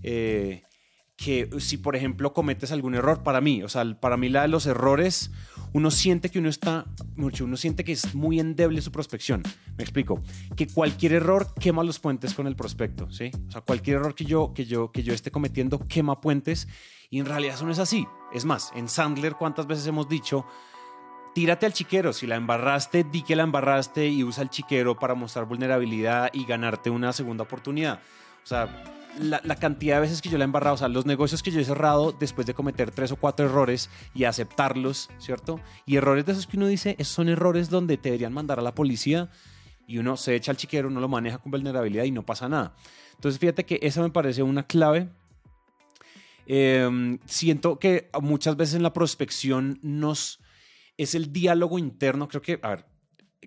[0.04, 0.64] eh,
[1.18, 4.50] que si, por ejemplo, cometes algún error, para mí, o sea, para mí la de
[4.50, 5.32] los errores,
[5.74, 9.42] uno siente que uno está, mucho, uno siente que es muy endeble su prospección.
[9.78, 10.22] Me explico,
[10.56, 13.32] que cualquier error quema los puentes con el prospecto, ¿sí?
[13.48, 16.68] O sea, cualquier error que yo, que yo, que yo esté cometiendo quema puentes
[17.10, 18.08] y en realidad eso no es así.
[18.32, 20.46] Es más, en Sandler, ¿cuántas veces hemos dicho?
[21.34, 25.16] Tírate al chiquero, si la embarraste, di que la embarraste y usa el chiquero para
[25.16, 28.02] mostrar vulnerabilidad y ganarte una segunda oportunidad.
[28.44, 28.84] O sea,
[29.20, 31.60] la, cantidad de veces que yo la he embarrado, o sea, los negocios que yo
[31.60, 35.60] he cerrado después de cometer tres o cuatro errores y aceptarlos, ¿cierto?
[35.86, 38.62] Y errores de esos que uno dice, esos son errores donde te deberían mandar a
[38.62, 39.30] la policía
[39.88, 42.76] y uno se echa al chiquero, uno lo maneja con vulnerabilidad y no pasa nada.
[43.16, 45.10] Entonces, fíjate que esa me parece una clave.
[46.46, 50.40] Em, siento que muchas veces en la prospección nos
[50.98, 52.28] es el diálogo interno.
[52.28, 52.86] Creo que, a ver,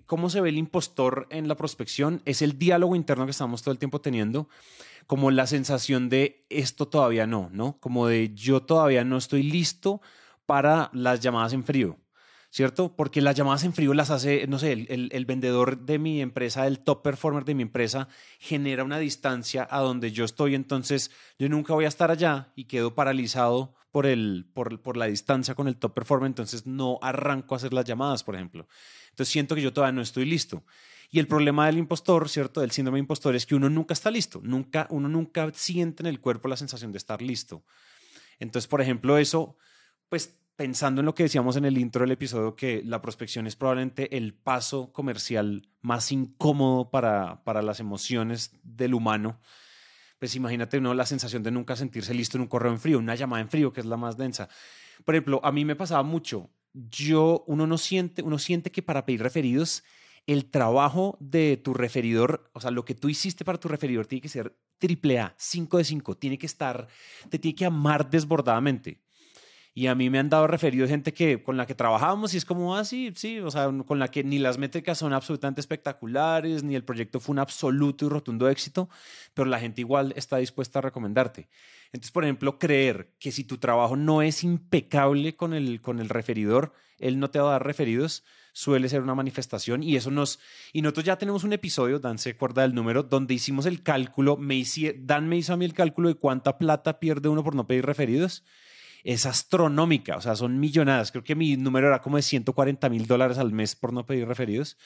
[0.05, 3.71] cómo se ve el impostor en la prospección es el diálogo interno que estamos todo
[3.71, 4.49] el tiempo teniendo
[5.07, 7.77] como la sensación de esto todavía no, ¿no?
[7.79, 10.01] Como de yo todavía no estoy listo
[10.45, 11.97] para las llamadas en frío,
[12.49, 12.95] ¿cierto?
[12.95, 16.79] Porque las llamadas en frío las hace, no sé, el, vendedor de mi empresa, el
[16.79, 18.07] top performer de mi empresa,
[18.39, 22.65] genera una distancia a donde yo estoy, entonces yo nunca voy a estar allá y
[22.65, 27.55] quedo paralizado por, el, por, por la distancia con el top performer, entonces no arranco
[27.55, 28.67] a hacer las llamadas, por ejemplo.
[29.09, 30.63] Entonces siento que yo todavía no estoy listo.
[31.13, 32.61] Y el problema del impostor, ¿cierto?
[32.61, 36.07] Del síndrome de impostor es que uno nunca está listo, nunca, uno nunca siente en
[36.07, 37.65] el cuerpo la sensación de estar listo.
[38.39, 39.57] Entonces, por ejemplo, eso,
[40.07, 43.57] pues pensando en lo que decíamos en el intro del episodio, que la prospección es
[43.57, 49.41] probablemente el paso comercial más incómodo para, para las emociones del humano,
[50.17, 53.15] pues imagínate uno la sensación de nunca sentirse listo en un correo en frío, una
[53.15, 54.47] llamada en frío, que es la más densa.
[55.03, 59.05] Por ejemplo, a mí me pasaba mucho, yo, uno no siente, uno siente que para
[59.05, 59.83] pedir referidos
[60.27, 64.21] el trabajo de tu referidor, o sea, lo que tú hiciste para tu referidor tiene
[64.21, 66.87] que ser triple A, 5 de 5, tiene que estar,
[67.29, 69.01] te tiene que amar desbordadamente.
[69.73, 72.43] Y a mí me han dado referidos gente que, con la que trabajábamos y es
[72.43, 76.61] como, ah, sí, sí, o sea, con la que ni las métricas son absolutamente espectaculares,
[76.61, 78.89] ni el proyecto fue un absoluto y rotundo éxito,
[79.33, 81.47] pero la gente igual está dispuesta a recomendarte.
[81.93, 86.09] Entonces, por ejemplo, creer que si tu trabajo no es impecable con el, con el
[86.09, 90.39] referidor, él no te va a dar referidos, suele ser una manifestación y eso nos...
[90.73, 94.37] Y nosotros ya tenemos un episodio, Dan se acuerda del número, donde hicimos el cálculo,
[94.37, 94.63] me
[94.99, 97.85] Dan me hizo a mí el cálculo de cuánta plata pierde uno por no pedir
[97.85, 98.43] referidos.
[99.03, 101.11] Es astronómica, o sea, son millonadas.
[101.11, 104.27] Creo que mi número era como de 140 mil dólares al mes por no pedir
[104.27, 104.77] referidos.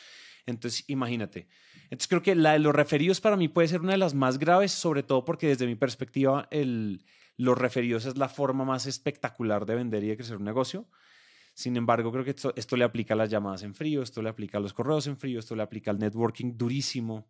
[0.46, 1.48] Entonces, imagínate.
[1.86, 4.40] Entonces, creo que la de los referidos para mí puede ser una de las más
[4.40, 7.04] graves, sobre todo porque desde mi perspectiva, el,
[7.38, 10.86] los referidos es la forma más espectacular de vender y de crecer un negocio.
[11.56, 14.58] Sin embargo, creo que esto, le aplica a las llamadas en frío, esto le aplica
[14.58, 17.30] a los correos en frío, esto le aplica al networking durísimo.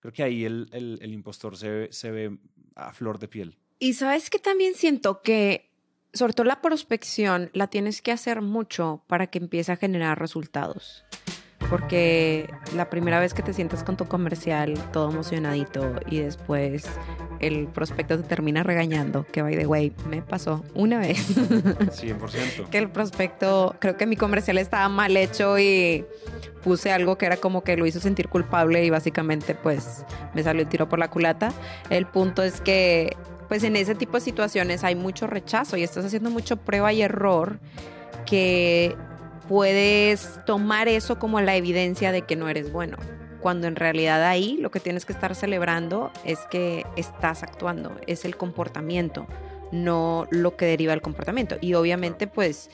[0.00, 2.38] Creo que ahí el, el, impostor se, se ve
[2.74, 3.56] a flor de piel.
[3.78, 5.70] Y sabes que también siento que,
[6.12, 11.04] sobre todo la prospección, la tienes que hacer mucho para que empiece a generar resultados
[11.72, 16.84] porque la primera vez que te sientas con tu comercial todo emocionadito y después
[17.40, 21.34] el prospecto te termina regañando, que by the way, me pasó una vez.
[21.38, 22.68] 100%.
[22.68, 26.04] que el prospecto, creo que mi comercial estaba mal hecho y
[26.62, 30.04] puse algo que era como que lo hizo sentir culpable y básicamente pues
[30.34, 31.54] me salió el tiro por la culata.
[31.88, 33.16] El punto es que
[33.48, 37.00] pues en ese tipo de situaciones hay mucho rechazo y estás haciendo mucho prueba y
[37.00, 37.60] error
[38.26, 38.94] que
[39.52, 42.96] puedes tomar eso como la evidencia de que no eres bueno,
[43.38, 48.24] cuando en realidad ahí lo que tienes que estar celebrando es que estás actuando, es
[48.24, 49.26] el comportamiento,
[49.70, 51.58] no lo que deriva del comportamiento.
[51.60, 52.70] Y obviamente pues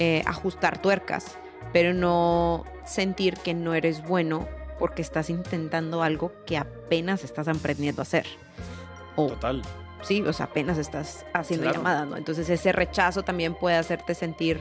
[0.00, 1.38] eh, ajustar tuercas,
[1.72, 4.48] pero no sentir que no eres bueno
[4.80, 8.26] porque estás intentando algo que apenas estás aprendiendo a hacer.
[9.14, 9.62] Total.
[10.02, 12.16] Sí, o sea, apenas estás haciendo llamada, ¿no?
[12.16, 14.60] Entonces ese rechazo también puede hacerte sentir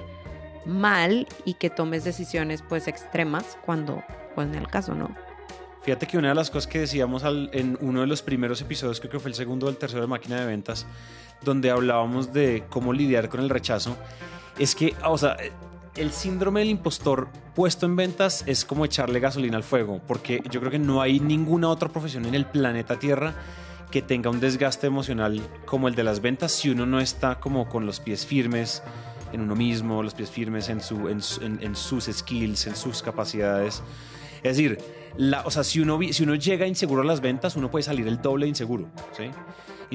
[0.66, 4.04] mal y que tomes decisiones pues extremas cuando
[4.34, 5.16] pues en el caso, ¿no?
[5.84, 9.12] Fíjate que una de las cosas que decíamos en uno de los primeros episodios, creo
[9.12, 10.88] que fue el segundo o el tercero de Máquina de Ventas,
[11.44, 13.96] donde hablábamos de cómo lidiar con el rechazo,
[14.58, 15.38] es que, o sea,
[15.96, 20.60] el síndrome del impostor puesto en ventas es como echarle gasolina al fuego, porque yo
[20.60, 23.36] creo que no hay ninguna otra profesión en el planeta Tierra
[23.92, 27.70] que tenga un desgaste emocional como el de las ventas si uno no está como
[27.70, 28.82] con los pies firmes,
[29.36, 31.22] en uno mismo, los pies firmes en, su, en,
[31.76, 33.84] sus skills, en sus capacidades.
[34.38, 34.80] Es decir,
[35.18, 38.08] la, o sea, si, uno, si uno llega inseguro a las ventas, uno puede salir
[38.08, 38.88] el doble inseguro.
[39.16, 39.26] ¿sí?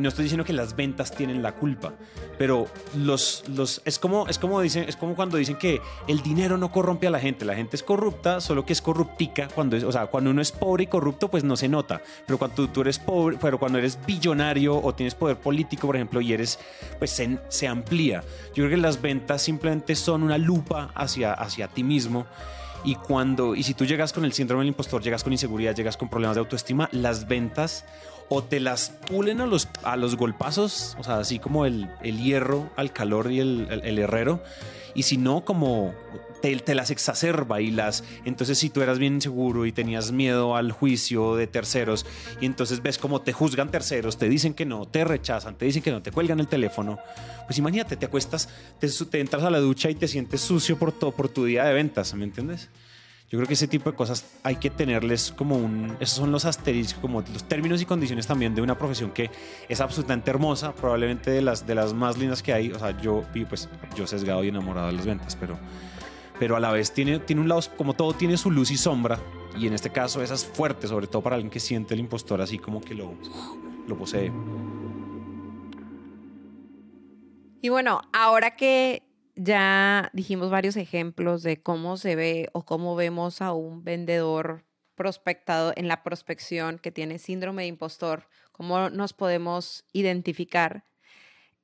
[0.01, 1.93] No estoy diciendo que las ventas tienen la culpa,
[2.39, 6.57] pero los, los, es, como, es, como dicen, es como cuando dicen que el dinero
[6.57, 7.45] no corrompe a la gente.
[7.45, 9.49] La gente es corrupta, solo que es corruptica.
[9.55, 12.01] Cuando, es, o sea, cuando uno es pobre y corrupto, pues no se nota.
[12.27, 16.21] Pero cuando tú eres pobre, pero cuando eres billonario o tienes poder político, por ejemplo,
[16.21, 16.59] y eres,
[16.99, 18.23] pues se, se amplía.
[18.49, 22.27] Yo creo que las ventas simplemente son una lupa hacia, hacia ti mismo
[22.85, 25.97] y cuando, y si tú llegas con el síndrome del impostor, llegas con inseguridad, llegas
[25.97, 27.85] con problemas de autoestima, las ventas
[28.33, 32.23] o te las pulen a los, a los golpazos, o sea, así como el, el
[32.23, 34.41] hierro al calor y el, herrero,
[34.95, 35.93] y si no, como
[36.41, 38.05] te, las exacerba y las...
[38.25, 42.07] Entonces si tú eras bien inseguro y tenías miedo al juicio de terceros
[42.41, 45.83] y entonces ves cómo te juzgan terceros, te dicen que no, te rechazan, te dicen
[45.83, 47.01] que no, te cuelgan el teléfono,
[47.47, 50.93] pues imagínate, te acuestas, te, te entras a la ducha y te sientes sucio por,
[50.93, 52.69] todo, por tu día de ventas, ¿me entiendes?
[53.31, 55.97] Yo creo que ese tipo de cosas hay que tenerles como un...
[56.01, 59.31] Esos son los asteriscos, como los términos y condiciones también de una profesión que
[59.69, 62.73] es absolutamente hermosa, probablemente de las, de las más lindas que hay.
[62.73, 65.57] O sea, yo, pues, yo sesgado y enamorado de las ventas, pero
[66.41, 69.21] pero a la vez tiene, tiene un lado, como todo, tiene su luz y sombra.
[69.59, 72.41] Y en este caso esa es fuerte, sobre todo para alguien que siente el impostor
[72.41, 73.13] así como que lo,
[73.87, 74.33] lo posee.
[77.61, 79.03] Y bueno, ahora que
[79.43, 84.65] ya dijimos varios ejemplos de cómo se ve o cómo vemos a un vendedor
[84.95, 90.85] prospectado en la prospección que tiene síndrome de impostor, cómo nos podemos identificar.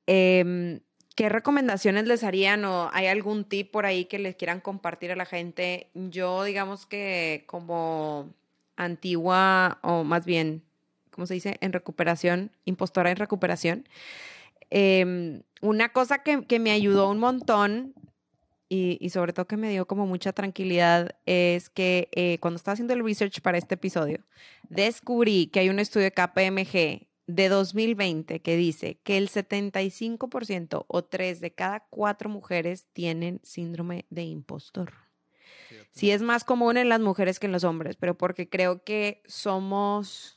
[0.07, 0.79] Eh,
[1.17, 5.15] ¿Qué recomendaciones les harían o hay algún tip por ahí que les quieran compartir a
[5.15, 5.89] la gente?
[5.93, 8.33] Yo, digamos que como
[8.75, 10.63] antigua o más bien,
[11.11, 11.57] ¿cómo se dice?
[11.61, 13.87] En recuperación, impostora en recuperación.
[14.69, 17.93] Em, una cosa que, que, me ayudó un montón
[18.69, 22.73] y, y, sobre todo que me dio como mucha tranquilidad es que eh, cuando estaba
[22.73, 24.19] haciendo el research para este episodio,
[24.69, 31.03] descubrí que hay un estudio de KPMG de 2020 que dice que el 75% o
[31.03, 34.93] 3 de cada 4 mujeres tienen síndrome de impostor.
[35.91, 39.21] Sí es más común en las mujeres que en los hombres, pero porque creo que
[39.25, 40.36] somos,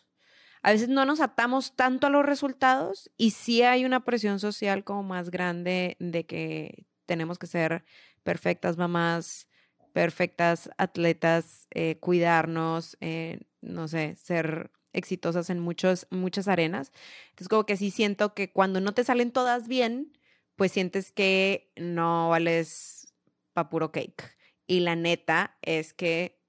[0.63, 4.85] a veces no nos atamos tanto a los resultados y sí hay una presión social
[4.85, 7.85] como más grande de que tenemos que ser
[8.23, 9.49] perfectas mamás,
[9.93, 16.93] perfectas atletas, eh, cuidarnos, eh, no sé, ser exitosas en muchos, muchas arenas.
[17.31, 20.13] Entonces, como que sí siento que cuando no te salen todas bien,
[20.57, 23.15] pues sientes que no vales
[23.55, 24.37] pa' puro cake.
[24.67, 26.41] Y la neta es que,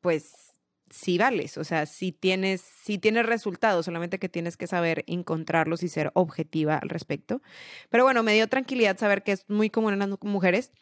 [0.00, 0.49] pues,
[0.90, 5.82] sí vales, o sea, sí tienes, sí tienes resultados, solamente que tienes que saber encontrarlos
[5.82, 7.42] y ser objetiva al respecto.
[7.88, 10.72] Pero bueno, me dio tranquilidad saber que es muy común en las mujeres.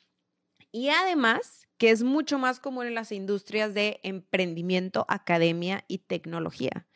[0.73, 6.88] Y además, que es mucho más común en las industrias de emprendimiento, academia y tecnología.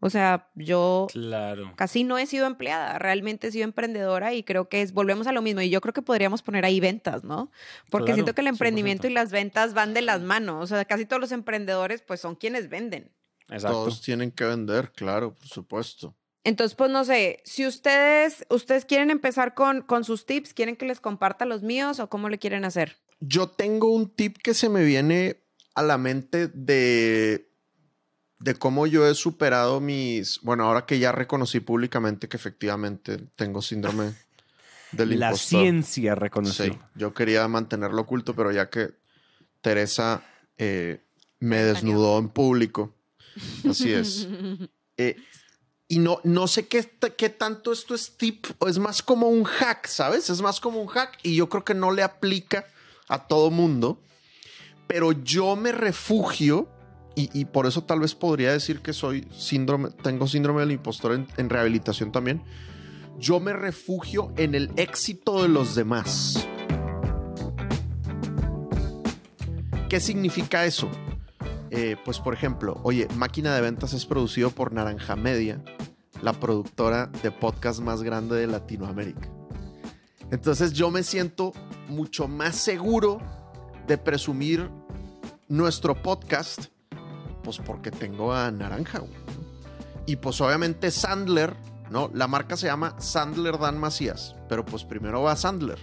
[0.00, 1.72] O sea, yo claro.
[1.76, 5.32] casi no he sido empleada, realmente he sido emprendedora y creo que es, volvemos a
[5.32, 5.60] lo mismo.
[5.60, 7.50] Y yo creo que podríamos poner ahí ventas, ¿no?
[7.90, 9.10] Porque siento que el emprendimiento 100%.
[9.10, 10.64] y las ventas van de las manos.
[10.64, 13.10] O sea, casi todos los emprendedores pues son quienes venden.
[13.48, 13.78] Exacto.
[13.78, 16.14] Todos tienen que vender, claro, por supuesto.
[16.44, 20.86] Entonces, pues no sé, si ustedes, ustedes quieren empezar con, con sus tips, ¿quieren que
[20.86, 22.98] les comparta los míos o cómo le quieren hacer?
[23.18, 25.42] Yo tengo un tip que se me viene
[25.74, 27.45] a la mente de,
[28.38, 30.40] de cómo yo he superado mis.
[30.42, 34.14] Bueno, ahora que ya reconocí públicamente que efectivamente tengo síndrome
[34.92, 35.60] del La impostor.
[35.60, 36.64] ciencia reconoció.
[36.66, 38.90] Sí, yo quería mantenerlo oculto, pero ya que
[39.60, 40.22] Teresa
[40.58, 41.02] eh,
[41.40, 42.94] me desnudó en público.
[43.68, 44.28] Así es.
[44.98, 45.14] Eh,
[45.88, 49.44] y no, no sé qué, qué tanto esto es tip o es más como un
[49.44, 50.30] hack, ¿sabes?
[50.30, 52.66] Es más como un hack y yo creo que no le aplica
[53.08, 54.00] a todo mundo,
[54.86, 56.66] pero yo me refugio
[57.18, 61.26] y, por eso tal vez podría decir que soy síndrome, tengo síndrome del impostor en,
[61.38, 62.42] en rehabilitación también.
[63.18, 66.46] Yo me refugio en el éxito de los demás.
[69.88, 70.90] ¿Qué significa eso?
[71.70, 75.62] Eh, pues por ejemplo, oye, Máquina de Ventas es producido por Naranja Media,
[76.22, 79.30] la productora de podcast más grande de Latinoamérica.
[80.30, 81.52] Entonces yo me siento
[81.88, 83.20] mucho más seguro
[83.86, 84.70] de presumir
[85.48, 86.66] nuestro podcast,
[87.46, 89.02] pues porque tengo a Naranja.
[90.04, 91.54] Y pues obviamente Sandler,
[91.90, 92.10] ¿no?
[92.12, 95.78] La marca se llama Sandler Dan Macías, pero pues primero va Sandler.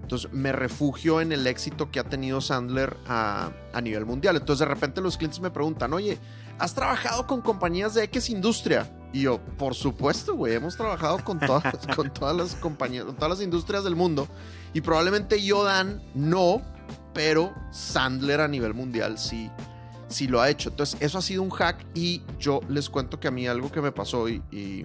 [0.00, 4.36] Entonces me refugio en el éxito que ha tenido Sandler a, a, nivel mundial.
[4.36, 6.16] Entonces de repente los clientes me preguntan, oye,
[6.58, 8.90] ¿has trabajado con compañías de X industria?
[9.12, 13.32] Y yo, por supuesto, güey, hemos trabajado con todas, con todas las compañías, con todas
[13.32, 14.26] las industrias del mundo.
[14.72, 16.62] Y probablemente Yodan no,
[17.12, 19.50] pero Sandler a nivel mundial sí,
[20.10, 20.68] sí lo ha hecho.
[20.68, 23.80] Entonces eso ha sido un hack y yo les cuento que a mí algo que
[23.80, 24.84] me pasó y, y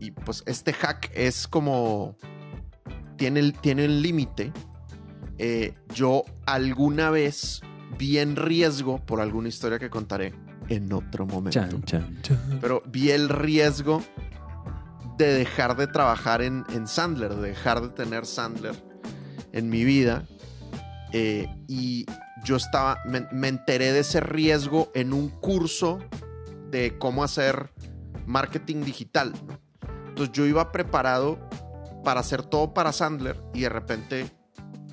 [0.00, 2.16] y, pues este hack es como...
[3.16, 4.52] Tiene el, tiene el límite.
[5.38, 7.60] Eh, yo alguna vez
[7.98, 10.32] vi en riesgo, por alguna historia que contaré
[10.68, 11.60] en otro momento,
[12.60, 14.02] pero vi el riesgo
[15.16, 18.76] de dejar de trabajar en, en Sandler, de dejar de tener Sandler
[19.52, 20.24] en mi vida.
[21.12, 22.06] Eh, y
[22.44, 25.98] yo estaba, me, enteré de ese riesgo en un curso
[26.70, 27.72] de cómo hacer
[28.26, 29.32] marketing digital.
[30.08, 31.38] Entonces yo iba preparado
[32.04, 34.30] para hacer todo para Sandler y de repente,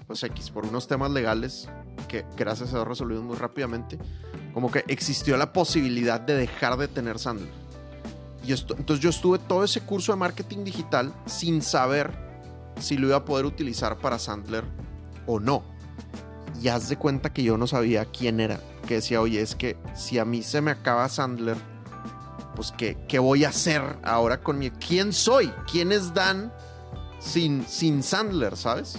[0.08, 1.70] pues X, por unos temas legales
[2.08, 3.98] que gracias a Dios resolvimos muy rápidamente,
[4.54, 7.66] como que existió la posibilidad de dejar de tener Sandler.
[8.46, 12.14] Y esto, entonces yo estuve todo ese curso de marketing digital sin saber
[12.80, 14.64] si lo iba a poder utilizar para Sandler
[15.26, 15.75] o no.
[16.62, 18.60] Y haz de cuenta que yo no sabía quién era.
[18.88, 21.58] Que decía, oye, es que si a mí se me acaba Sandler,
[22.56, 24.72] pues ¿qué, qué voy a hacer ahora con mi...
[24.72, 25.52] ¿Quién soy?
[25.70, 26.52] ¿Quién es Dan
[27.20, 28.98] sin, sin Sandler, sabes?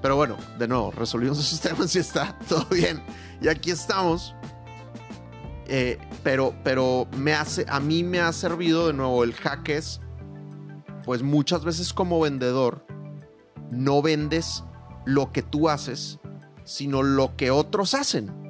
[0.00, 3.02] Pero bueno, de nuevo, resolvimos esos temas y está todo bien.
[3.40, 4.34] Y aquí estamos.
[5.66, 10.00] Eh, pero, pero me hace, a mí me ha servido de nuevo el hack es,
[11.04, 12.84] pues muchas veces como vendedor,
[13.70, 14.62] no vendes
[15.06, 16.20] lo que tú haces,
[16.64, 18.44] sino lo que otros hacen.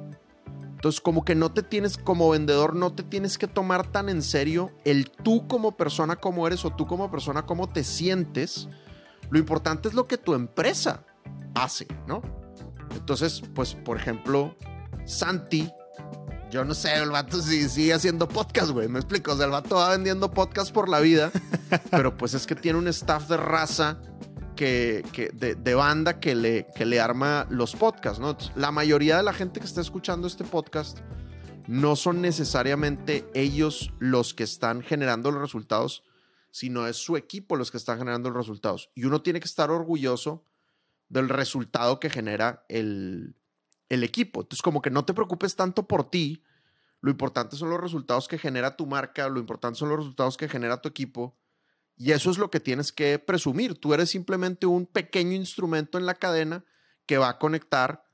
[0.85, 4.21] Entonces, como que no te tienes, como vendedor, no te tienes que tomar tan en
[4.21, 8.67] serio el tú como persona como eres o tú como persona como te sientes.
[9.29, 11.03] Lo importante es lo que tu empresa
[11.55, 12.21] hace, ¿no?
[12.91, 14.55] Entonces, pues, por ejemplo,
[15.05, 15.71] Santi,
[16.51, 19.33] yo no sé, el vato sí, sigue haciendo podcast, güey, me explico.
[19.33, 21.31] O sea, el vato va vendiendo podcast por la vida,
[21.91, 23.97] pero pues es que tiene un staff de raza
[24.55, 25.03] que,
[25.33, 29.65] de, banda que le, que le arma los podcasts, la mayoría de la gente que
[29.65, 30.99] está escuchando este podcast
[31.67, 36.03] no son necesariamente ellos los que están generando los resultados,
[36.51, 38.91] sino es su equipo los que están generando los resultados.
[38.95, 40.45] Y uno tiene que estar orgulloso
[41.09, 43.35] del resultado que genera el,
[43.89, 44.41] el equipo.
[44.41, 46.43] Entonces, como que no te preocupes tanto por ti,
[47.01, 50.49] lo importante son los resultados que genera tu marca, lo importante son los resultados que
[50.49, 51.35] genera tu equipo
[51.97, 53.79] y eso es lo que tienes que presumir.
[53.79, 56.65] Tú eres simplemente un pequeño instrumento en la cadena
[57.05, 58.05] que va a conectar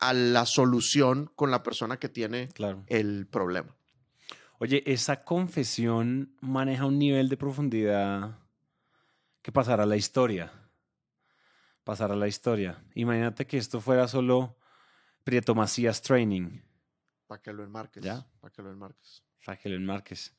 [0.00, 2.48] a la solución con la persona que tiene
[2.88, 3.74] el problema.
[4.58, 8.38] Oye, esa confesión maneja un nivel de profundidad
[9.42, 10.52] que pasará a la historia.
[11.82, 12.82] Pasará a la historia.
[12.94, 14.56] Imagínate que esto fuera solo
[15.24, 16.62] Prieto Macías Training.
[17.26, 18.02] Para que lo enmarques.
[18.02, 18.26] ¿Ya?
[18.40, 19.24] Para que lo enmarques.
[19.44, 20.34] Para que lo enmarques.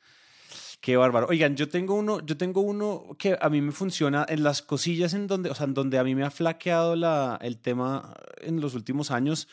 [0.81, 1.27] Qué bárbaro.
[1.29, 5.13] Oigan, yo tengo uno, yo tengo uno que a mí me funciona en las cosillas
[5.13, 8.75] en donde, o sea, donde a mí me ha flaqueado la, el tema en los
[8.75, 9.47] últimos años.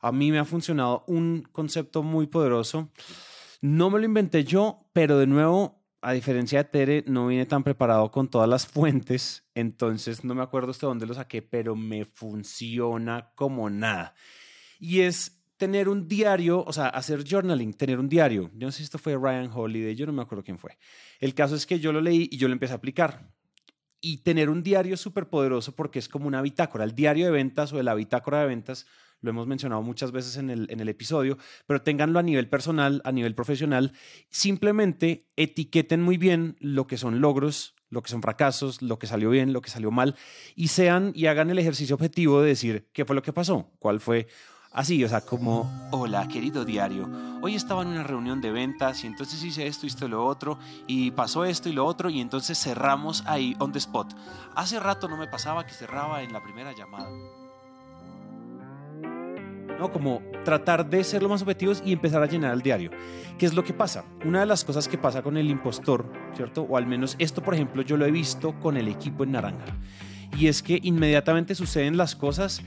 [0.00, 2.90] A mí me ha funcionado un concepto muy poderoso.
[3.60, 7.64] No me lo inventé yo, pero de nuevo, a diferencia de Tere, no vine tan
[7.64, 12.04] preparado con todas las fuentes, entonces no me acuerdo hasta dónde lo saqué, pero me
[12.04, 14.14] funciona como nada.
[14.78, 18.50] Y es tener un diario, o sea, hacer journaling, tener un diario.
[18.54, 20.78] Yo no sé si esto fue Ryan Holiday, yo no me acuerdo quién fue.
[21.20, 23.28] El caso es que yo lo leí y yo lo empecé a aplicar.
[24.00, 26.84] Y tener un diario es súper poderoso porque es como una bitácora.
[26.84, 28.86] El diario de ventas o la bitácora de ventas
[29.20, 33.34] lo hemos mencionado muchas veces en el, episodio, pero ténganlo a nivel personal, a nivel
[33.34, 33.92] profesional.
[34.30, 39.30] Simplemente etiqueten muy bien lo que son logros, lo que son fracasos, lo que salió
[39.30, 40.14] bien, lo que salió mal,
[40.54, 43.98] y sean y hagan el ejercicio objetivo de decir qué fue lo que pasó, cuál
[43.98, 44.28] fue
[44.72, 47.08] Así, o sea, como, hola, querido diario,
[47.40, 51.10] hoy estaba en una reunión de ventas y entonces hice esto, hice lo otro, y
[51.12, 54.14] pasó esto y lo otro, y entonces cerramos ahí on the spot.
[54.54, 57.08] Hace rato no me pasaba que cerraba en la primera llamada.
[59.78, 59.90] ¿no?
[59.90, 62.90] Como tratar de ser lo más objetivos y empezar a llenar el diario.
[63.38, 64.04] ¿Qué es lo que pasa?
[64.24, 66.62] Una de las cosas que pasa con el impostor, ¿cierto?
[66.62, 69.76] O al menos esto, por ejemplo, yo lo he visto con el equipo en naranja.
[70.36, 72.62] Y es que inmediatamente suceden las cosas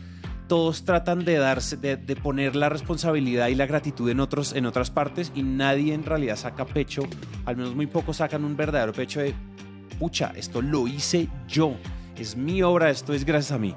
[0.52, 4.92] todos tratan de darse, de, poner la responsabilidad y la gratitud en, otros, en otras
[4.92, 7.04] partes y nadie en realidad saca pecho,
[7.46, 9.34] al menos muy pocos sacan un verdadero pecho de,
[9.98, 11.78] pucha, esto lo hice yo,
[12.18, 13.74] es mi obra, esto es gracias a mí.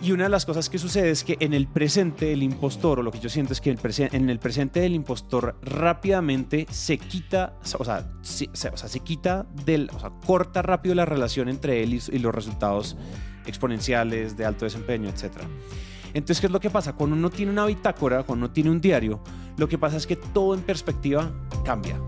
[0.00, 3.02] Y una de las cosas que sucede es que en el presente el impostor, o
[3.02, 7.84] lo que yo siento es que en el presente del impostor rápidamente se quita, o
[7.84, 12.00] sea, se, o sea, se quita del, o sea, corta rápido la relación entre él
[12.10, 12.96] y los resultados
[13.48, 15.38] exponenciales, de alto desempeño, etc.
[16.14, 16.94] Entonces, ¿qué es lo que pasa?
[16.94, 19.20] Cuando uno tiene una bitácora, cuando uno tiene un diario,
[19.56, 21.32] lo que pasa es que todo en perspectiva
[21.64, 22.00] cambia.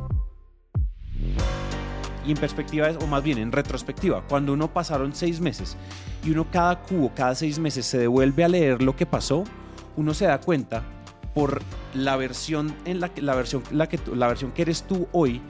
[2.27, 5.77] Y en perspectiva, o más bien en retrospectiva, cuando uno pasaron seis meses
[6.25, 9.45] y uno cada cubo, cada seis meses se devuelve a leer lo que pasó,
[9.97, 10.83] uno se da cuenta
[11.35, 11.63] por
[11.95, 15.41] la versión en la la versión la que la versión que eres tú hoy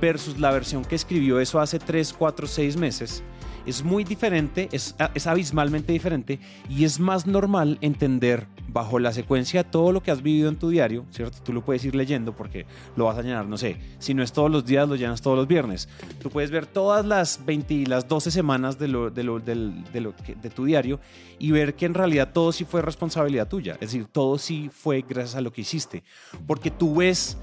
[0.00, 3.22] versus la versión que escribió eso hace 3, 4, 6 meses,
[3.66, 6.38] es muy diferente, es, es, abismalmente diferente
[6.68, 10.68] y es más normal entender bajo la secuencia todo lo que has vivido en tu
[10.68, 11.38] diario, ¿cierto?
[11.42, 14.32] Tú lo puedes ir leyendo porque lo vas a llenar, no sé, si no es
[14.32, 15.88] todos los días, lo llenas todos los viernes.
[16.22, 19.54] Tú puedes ver todas las 20 y las 12 semanas de, lo, de, lo, de,
[19.54, 21.00] lo de tu diario
[21.38, 25.04] y ver que en realidad todo sí fue responsabilidad tuya, es decir, todo sí fue
[25.06, 26.02] gracias a lo que hiciste,
[26.46, 27.36] porque tú ves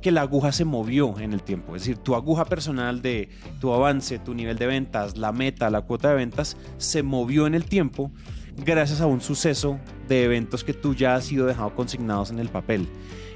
[0.00, 1.76] que la aguja se movió en el tiempo.
[1.76, 3.28] Es decir, tu aguja personal de
[3.60, 7.54] tu avance, tu nivel de ventas, la meta, la cuota de ventas, se movió en
[7.54, 8.10] el tiempo
[8.56, 12.48] gracias a un suceso de eventos que tú ya has sido dejado consignados en el
[12.48, 12.88] papel.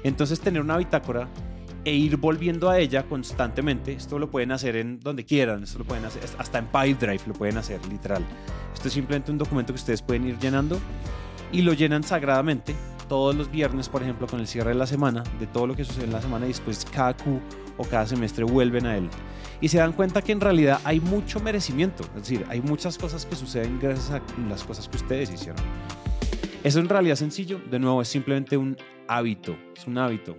[0.03, 1.27] Entonces, tener una bitácora
[1.85, 5.85] e ir volviendo a ella constantemente, esto lo pueden hacer en donde quieran, esto lo
[5.85, 8.25] pueden hacer hasta en Pipedrive lo pueden hacer, literal.
[8.73, 10.79] Esto es simplemente un documento que ustedes pueden ir llenando
[11.51, 12.75] y lo llenan sagradamente
[13.07, 15.83] todos los viernes, por ejemplo, con el cierre de la semana, de todo lo que
[15.83, 17.39] sucede en la semana y después cada Q
[17.77, 19.09] o cada semestre vuelven a él.
[19.61, 23.25] Y se dan cuenta que en realidad hay mucho merecimiento, es decir, hay muchas cosas
[23.25, 25.61] que suceden gracias a las cosas que ustedes hicieron.
[26.63, 28.77] Eso en realidad sencillo, de nuevo, es simplemente un
[29.07, 30.35] hábito, es un hábito.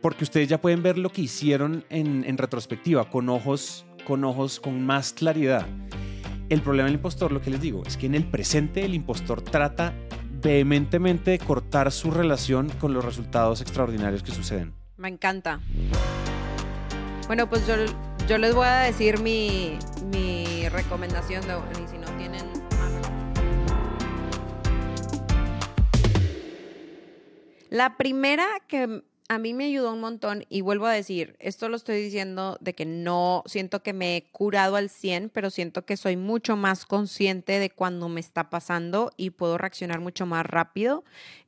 [0.00, 4.60] Porque ustedes ya pueden ver lo que hicieron en, en retrospectiva, con ojos, con ojos
[4.60, 5.66] con más claridad.
[6.48, 9.42] El problema del impostor, lo que les digo, es que en el presente el impostor
[9.42, 9.94] trata
[10.42, 14.74] vehementemente cortar su relación con los resultados extraordinarios que suceden.
[14.96, 15.60] Me encanta.
[17.26, 17.74] Bueno, pues yo,
[18.28, 19.78] yo les voy a decir mi,
[20.12, 22.62] mi recomendación, de, y si no tienen
[27.72, 29.02] La primera que
[29.32, 32.74] a mí me ayudó un montón y vuelvo a decir, esto lo estoy diciendo de
[32.74, 36.84] que no siento que me he curado al 100, pero siento que soy mucho más
[36.84, 41.02] consciente de cuando me está pasando y puedo reaccionar mucho más rápido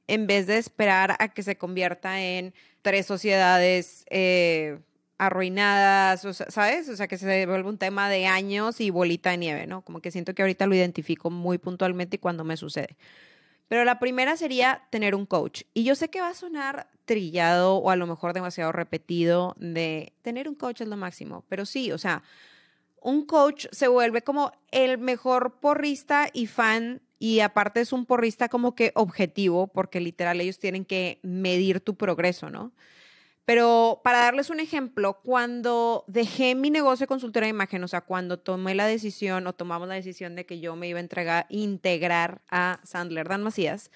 [0.06, 4.78] en vez de esperar a que se convierta en tres sociedades eh,
[5.18, 6.88] arruinadas, ¿sabes?
[6.88, 9.82] O sea, que se vuelve un tema de años y bolita de nieve, ¿no?
[9.82, 12.96] Como que siento que ahorita lo identifico muy puntualmente y cuando me sucede.
[13.68, 15.62] Pero la primera sería tener un coach.
[15.72, 20.12] Y yo sé que va a sonar trillado o a lo mejor demasiado repetido de
[20.22, 22.22] tener un coach es lo máximo, pero sí, o sea,
[23.00, 28.48] un coach se vuelve como el mejor porrista y fan y aparte es un porrista
[28.48, 32.72] como que objetivo porque literal ellos tienen que medir tu progreso, ¿no?
[33.44, 38.00] Pero para darles un ejemplo, cuando dejé mi negocio de consultora de imagen, o sea,
[38.00, 41.46] cuando tomé la decisión o tomamos la decisión de que yo me iba a entregar,
[41.50, 43.90] integrar a Sandler Dan Macías,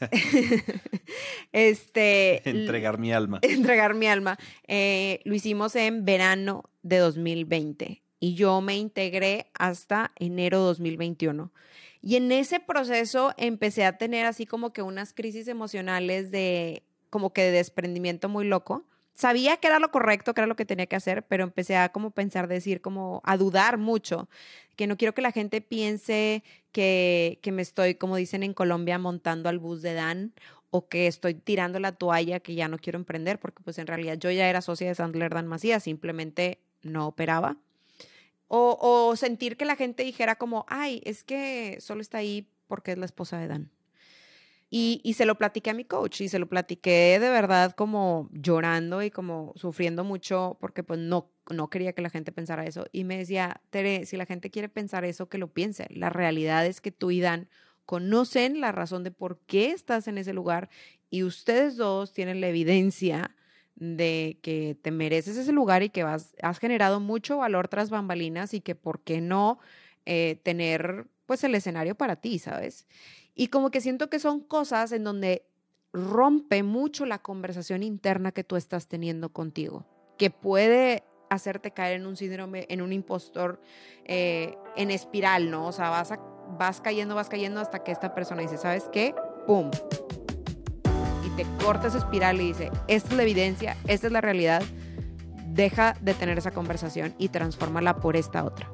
[1.52, 3.38] este, entregar mi alma.
[3.42, 4.38] Entregar mi alma.
[4.66, 11.52] Eh, lo hicimos en verano de 2020 y yo me integré hasta enero 2021.
[12.00, 16.82] Y en ese proceso empecé a tener así como que unas crisis emocionales de
[17.12, 18.86] como que de desprendimiento muy loco.
[19.12, 21.90] Sabía que era lo correcto, que era lo que tenía que hacer, pero empecé a
[21.90, 24.30] como pensar, decir, como a dudar mucho,
[24.76, 26.42] que no quiero que la gente piense
[26.72, 30.32] que, que me estoy, como dicen en Colombia, montando al bus de Dan
[30.70, 34.16] o que estoy tirando la toalla que ya no quiero emprender, porque pues en realidad
[34.16, 37.58] yo ya era socia de Sandler Dan Macías, simplemente no operaba.
[38.48, 42.92] O, o sentir que la gente dijera como, ay, es que solo está ahí porque
[42.92, 43.70] es la esposa de Dan.
[44.74, 49.02] Y, se lo platiqué a mi coach y se lo platiqué de verdad como llorando
[49.02, 52.86] y como sufriendo mucho porque pues no, no quería que la gente pensara eso.
[52.90, 55.88] Y me decía, Tere, si la gente quiere pensar eso, que lo piense.
[55.90, 57.50] La realidad es que tú y Dan
[57.84, 60.70] conocen la razón de por qué estás en ese lugar
[61.10, 63.36] y ustedes dos tienen la evidencia
[63.74, 68.54] de que te mereces ese lugar y que vas, has generado mucho valor tras bambalinas
[68.54, 69.58] y que por qué no
[70.06, 72.86] eh, tener pues el escenario para ti, ¿sabes?
[73.34, 75.46] Y como que siento que son cosas en donde
[75.92, 79.86] rompe mucho la conversación interna que tú estás teniendo contigo,
[80.18, 83.60] que puede hacerte caer en un síndrome, en un impostor,
[84.04, 85.66] eh, en espiral, ¿no?
[85.66, 86.12] O sea, vas,
[86.58, 89.14] vas cayendo, vas cayendo hasta que esta persona dice, ¿sabes qué?
[89.46, 89.70] ¡Pum!
[91.26, 94.62] Y te corta esa espiral y dice, esta es la evidencia, esta es la realidad,
[95.48, 98.70] deja de tener esa conversación y transfórmala por esta otra.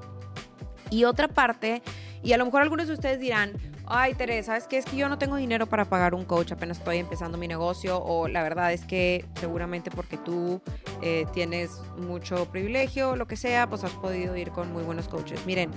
[0.90, 1.82] Y otra parte,
[2.23, 3.53] y a lo mejor algunos de ustedes dirán,
[3.87, 4.79] ay Teresa, ¿sabes qué?
[4.79, 8.03] Es que yo no tengo dinero para pagar un coach, apenas estoy empezando mi negocio
[8.03, 10.61] o la verdad es que seguramente porque tú
[11.03, 15.45] eh, tienes mucho privilegio lo que sea, pues has podido ir con muy buenos coaches.
[15.47, 15.71] Miren,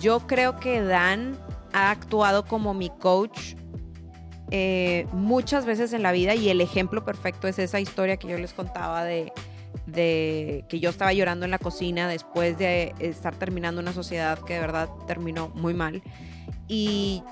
[0.00, 1.38] yo creo que Dan
[1.72, 3.54] ha actuado como mi coach
[4.50, 8.38] eh, muchas veces en la vida y el ejemplo perfecto es esa historia que yo
[8.38, 9.32] les contaba de,
[9.92, 14.54] de que yo estaba llorando en la cocina después de estar terminando una sociedad que
[14.54, 16.02] de verdad terminó muy mal
[16.68, 17.22] y,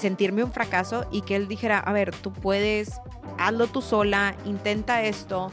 [0.00, 3.00] sentirme un fracaso y que él dijera, a ver, tú puedes,
[3.38, 5.50] hazlo tú sola, intenta esto.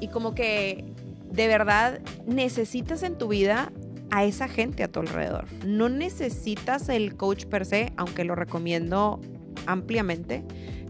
[0.00, 0.84] Y como que
[1.30, 3.70] de verdad necesitas en tu vida
[4.10, 5.44] a esa gente a tu alrededor.
[5.66, 9.20] No necesitas el coach per se, aunque lo recomiendo
[9.66, 10.44] ampliamente.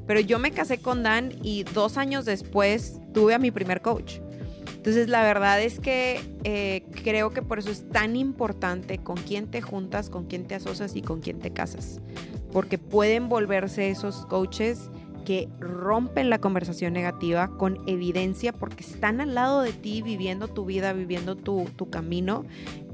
[0.07, 4.21] Pero yo me casé con Dan y dos años después tuve a mi primer coach.
[4.79, 9.49] Entonces la verdad es que eh, creo que por eso es tan importante con quién
[9.49, 12.01] te juntas, con quién te asocias y con quién te casas.
[12.53, 14.89] Porque pueden volverse esos coaches
[15.25, 20.65] que rompen la conversación negativa con evidencia porque están al lado de ti viviendo tu
[20.65, 22.45] vida, viviendo tu, camino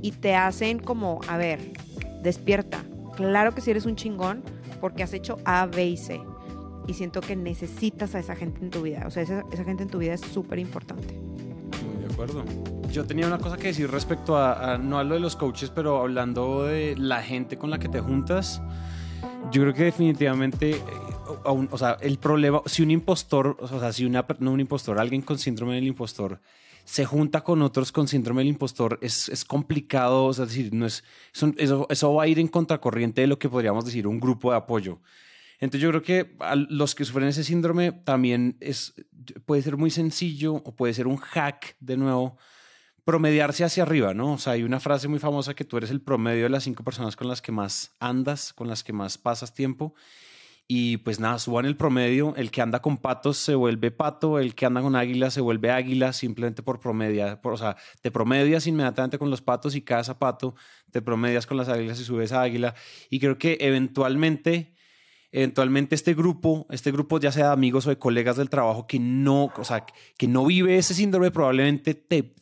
[0.01, 1.61] y te hacen como, a ver,
[2.23, 2.83] despierta.
[3.15, 4.43] Claro que si eres un chingón
[4.81, 6.19] porque has hecho A, B y C.
[6.89, 9.05] Y siento que necesitas a esa gente en tu vida.
[9.07, 11.15] O sea, esa, esa gente en tu vida es súper importante.
[12.15, 12.45] Acuerdo.
[12.91, 15.71] Yo tenía una cosa que decir respecto a, a, no a lo de los coaches,
[15.71, 18.63] pero hablando de la gente con la que te juntas.
[19.53, 20.81] Yo creo que definitivamente eh,
[21.45, 25.23] o sea, el problema, si un impostor, o sea, si una, no un impostor, alguien
[25.23, 26.41] con síndrome del impostor
[26.85, 30.85] se junta con otros con síndrome del impostor, es, es complicado, o sea, decir, no
[30.85, 31.03] es,
[31.57, 34.59] eso, eso, va a ir en contracorriente de lo que podríamos decir un grupo de
[34.59, 35.01] apoyo.
[35.65, 38.95] Entonces yo creo que a los que sufren ese síndrome también es,
[39.47, 42.39] puede ser muy sencillo o puede ser un hack de nuevo,
[43.05, 44.35] promediarse hacia arriba, ¿no?
[44.35, 46.85] O sea, hay una frase muy famosa que tú eres el promedio de las cinco
[46.85, 49.95] personas con las que más andas, con las que más pasas tiempo
[50.67, 52.35] y pues nada, suban el promedio.
[52.37, 55.71] El que anda con patos se vuelve pato, el que anda con águilas se vuelve
[55.71, 57.39] águila simplemente por promedia.
[57.43, 60.55] o sea, te promedias inmediatamente con los patos y cada zapato
[60.91, 62.75] te promedias con las águilas y subes a águila.
[63.11, 64.74] Y creo que eventualmente
[65.35, 69.01] eventualmente este grupo, este grupo ya sea de amigos o de colegas del trabajo que
[69.01, 69.85] no, o sea,
[70.17, 72.35] que no vive ese síndrome, probablemente te,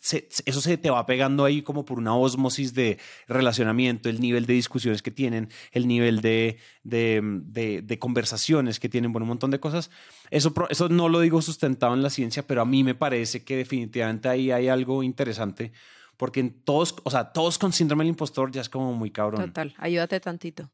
[0.44, 4.52] eso se te va pegando ahí como por una osmosis de relacionamiento, el nivel de
[4.52, 9.58] discusiones que tienen, el nivel de, de, de, conversaciones que tienen, bueno, un montón de
[9.58, 9.90] cosas.
[10.30, 13.56] Eso, eso no lo digo sustentado en la ciencia, pero a mí me parece que
[13.56, 15.72] definitivamente ahí hay algo interesante.
[16.18, 19.46] Porque en todos, o sea, todos con síndrome del impostor ya es como muy cabrón.
[19.46, 20.70] Total, ayúdate tantito.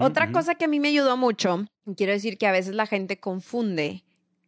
[0.00, 1.66] Otra cosa que a mí me ayudó mucho,
[1.96, 4.04] quiero decir que a veces la gente confunde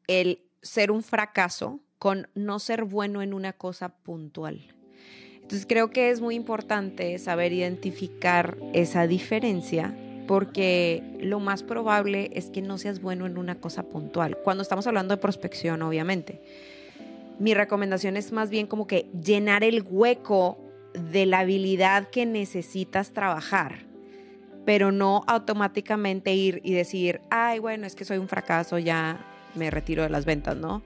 [0.07, 4.74] el ser un fracaso con no ser bueno en una cosa puntual.
[5.35, 9.95] Entonces creo que es muy importante saber identificar esa diferencia
[10.26, 14.37] porque lo más probable es que no seas bueno en una cosa puntual.
[14.45, 16.43] Cuando estamos hablando de prospección, obviamente.
[17.39, 20.59] Mi recomendación es más bien como que llenar el hueco
[20.93, 23.88] de la habilidad que necesitas trabajar
[24.69, 29.19] pero no automáticamente ir y decir, ay, bueno, es que soy un fracaso, ya
[29.55, 30.83] me retiro de las ventas, ¿no?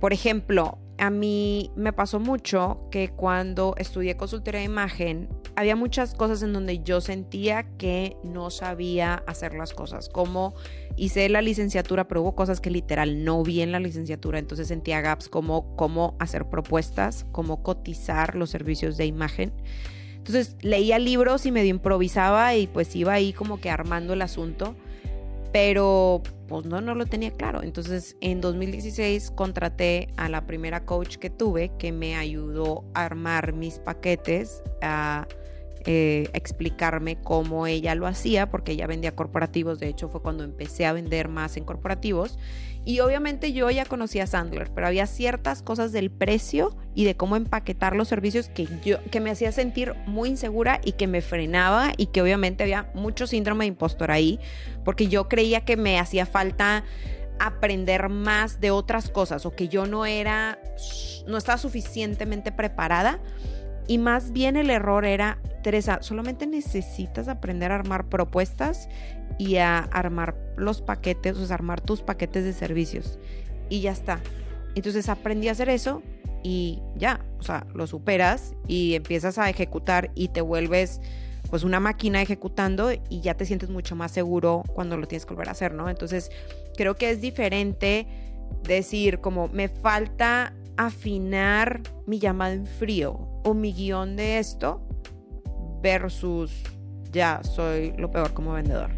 [0.00, 6.14] Por ejemplo, a mí me pasó mucho que cuando estudié consultoría de imagen, había muchas
[6.14, 10.56] cosas en donde yo sentía que no sabía hacer las cosas, como
[10.96, 15.00] hice la licenciatura, pero hubo cosas que literal no vi en la licenciatura, entonces sentía
[15.00, 19.52] gaps como cómo hacer propuestas, cómo cotizar los servicios de imagen.
[20.24, 24.76] Entonces leía libros y medio improvisaba y pues iba ahí como que armando el asunto,
[25.52, 27.64] pero pues no, no lo tenía claro.
[27.64, 33.52] Entonces en 2016 contraté a la primera coach que tuve que me ayudó a armar
[33.52, 35.26] mis paquetes, a
[35.86, 40.86] eh, explicarme cómo ella lo hacía, porque ella vendía corporativos, de hecho fue cuando empecé
[40.86, 42.38] a vender más en corporativos.
[42.84, 47.36] Y obviamente yo ya conocía Sandler, pero había ciertas cosas del precio y de cómo
[47.36, 51.92] empaquetar los servicios que yo que me hacía sentir muy insegura y que me frenaba
[51.96, 54.40] y que obviamente había mucho síndrome de impostor ahí,
[54.84, 56.84] porque yo creía que me hacía falta
[57.38, 60.58] aprender más de otras cosas o que yo no era
[61.26, 63.20] no estaba suficientemente preparada
[63.92, 68.88] y más bien el error era, Teresa, solamente necesitas aprender a armar propuestas
[69.38, 73.18] y a armar los paquetes, o sea, armar tus paquetes de servicios.
[73.68, 74.22] Y ya está.
[74.74, 76.02] Entonces aprendí a hacer eso
[76.42, 81.02] y ya, o sea, lo superas y empiezas a ejecutar y te vuelves
[81.50, 85.34] pues una máquina ejecutando y ya te sientes mucho más seguro cuando lo tienes que
[85.34, 85.90] volver a hacer, ¿no?
[85.90, 86.30] Entonces,
[86.78, 88.06] creo que es diferente
[88.62, 94.80] decir como me falta afinar mi llamada en frío o mi guion de esto
[95.82, 96.52] versus
[97.10, 98.90] ya soy lo peor como vendedor.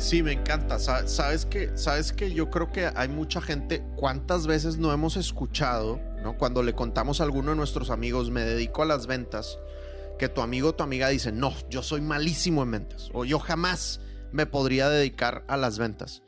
[0.00, 0.78] Sí, me encanta.
[0.78, 3.84] Sabes que, sabes que yo creo que hay mucha gente.
[3.96, 6.38] ¿Cuántas veces no hemos escuchado, no?
[6.38, 9.58] Cuando le contamos a alguno de nuestros amigos, me dedico a las ventas,
[10.18, 13.38] que tu amigo o tu amiga dice, no, yo soy malísimo en ventas, o yo
[13.38, 14.00] jamás
[14.32, 16.22] me podría dedicar a las ventas.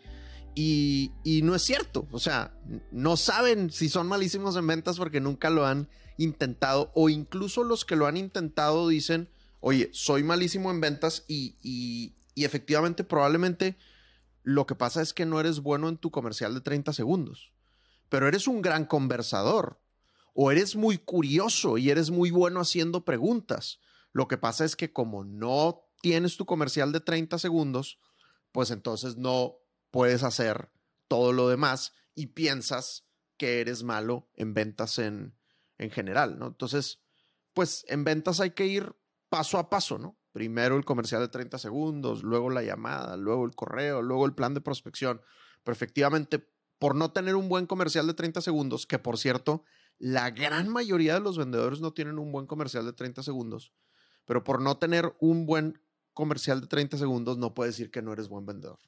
[0.55, 2.07] Y, no es cierto.
[2.11, 2.55] O sea,
[2.90, 5.88] no saben si son malísimos en ventas porque nunca lo han
[6.18, 6.90] intentado.
[6.94, 9.28] O incluso los que lo han intentado dicen,
[9.61, 13.76] oye, soy malísimo en ventas y, efectivamente probablemente
[14.42, 17.53] lo que pasa es que no eres bueno en tu comercial de 30 segundos.
[18.09, 19.80] pero eres un gran conversador
[20.34, 23.78] o eres muy curioso y eres muy bueno haciendo preguntas.
[24.12, 27.98] Lo que pasa es que como no tienes tu comercial de 30 segundos,
[28.50, 29.61] pues entonces no
[29.93, 30.72] puedes hacer
[31.07, 35.36] todo lo demás y piensas que eres malo en ventas en,
[35.78, 36.49] en general, ¿no?
[36.49, 37.01] Entonces,
[37.55, 38.97] pues en ventas hay que ir
[39.28, 40.18] paso a paso, ¿no?
[40.32, 44.55] Primero el comercial de 30 segundos, luego la llamada, luego el correo, luego el plan
[44.55, 45.20] de prospección.
[45.62, 49.64] Pero efectivamente, por no tener un buen comercial de 30 segundos, que por cierto,
[49.99, 53.72] la gran mayoría de los vendedores no tienen un buen comercial de 30 segundos,
[54.24, 55.80] pero por no tener un buen
[56.14, 58.78] comercial de 30 segundos no puedes decir que no eres buen vendedor.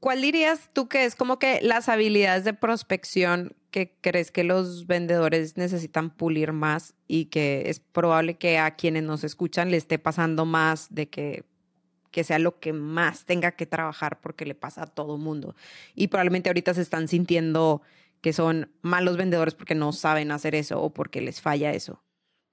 [0.00, 4.86] ¿Cuál dirías tú que es como que las habilidades de prospección que crees que los
[4.86, 9.98] vendedores necesitan pulir más y que es probable que a quienes nos escuchan le esté
[9.98, 11.44] pasando más de que,
[12.10, 15.56] que sea lo que más tenga que trabajar porque le pasa a todo mundo?
[15.94, 17.82] Y probablemente ahorita se están sintiendo
[18.20, 22.02] que son malos vendedores porque no saben hacer eso o porque les falla eso.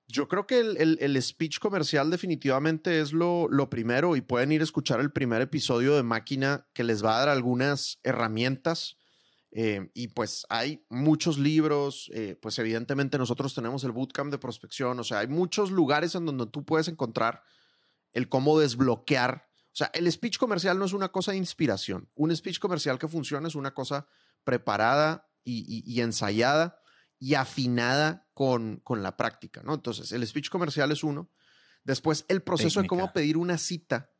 [0.07, 4.63] Yo creo que el, speech comercial definitivamente es lo, lo, primero y pueden ir a
[4.63, 8.97] escuchar el primer episodio de Máquina que les va a dar algunas herramientas.
[9.51, 14.99] Eh, y pues hay muchos libros, eh, pues evidentemente nosotros tenemos el bootcamp de prospección,
[14.99, 17.41] o sea, hay muchos lugares en donde tú puedes encontrar
[18.11, 19.47] el cómo desbloquear.
[19.67, 22.09] O sea, el speech comercial no es una cosa de inspiración.
[22.15, 24.07] Un speech comercial que funciona es una cosa
[24.43, 26.79] preparada y ensayada
[27.25, 29.73] y afinada con, con la práctica, ¿no?
[29.73, 31.31] Entonces, el speech comercial es uno.
[31.83, 34.11] Después, el proceso de cómo pedir una cita,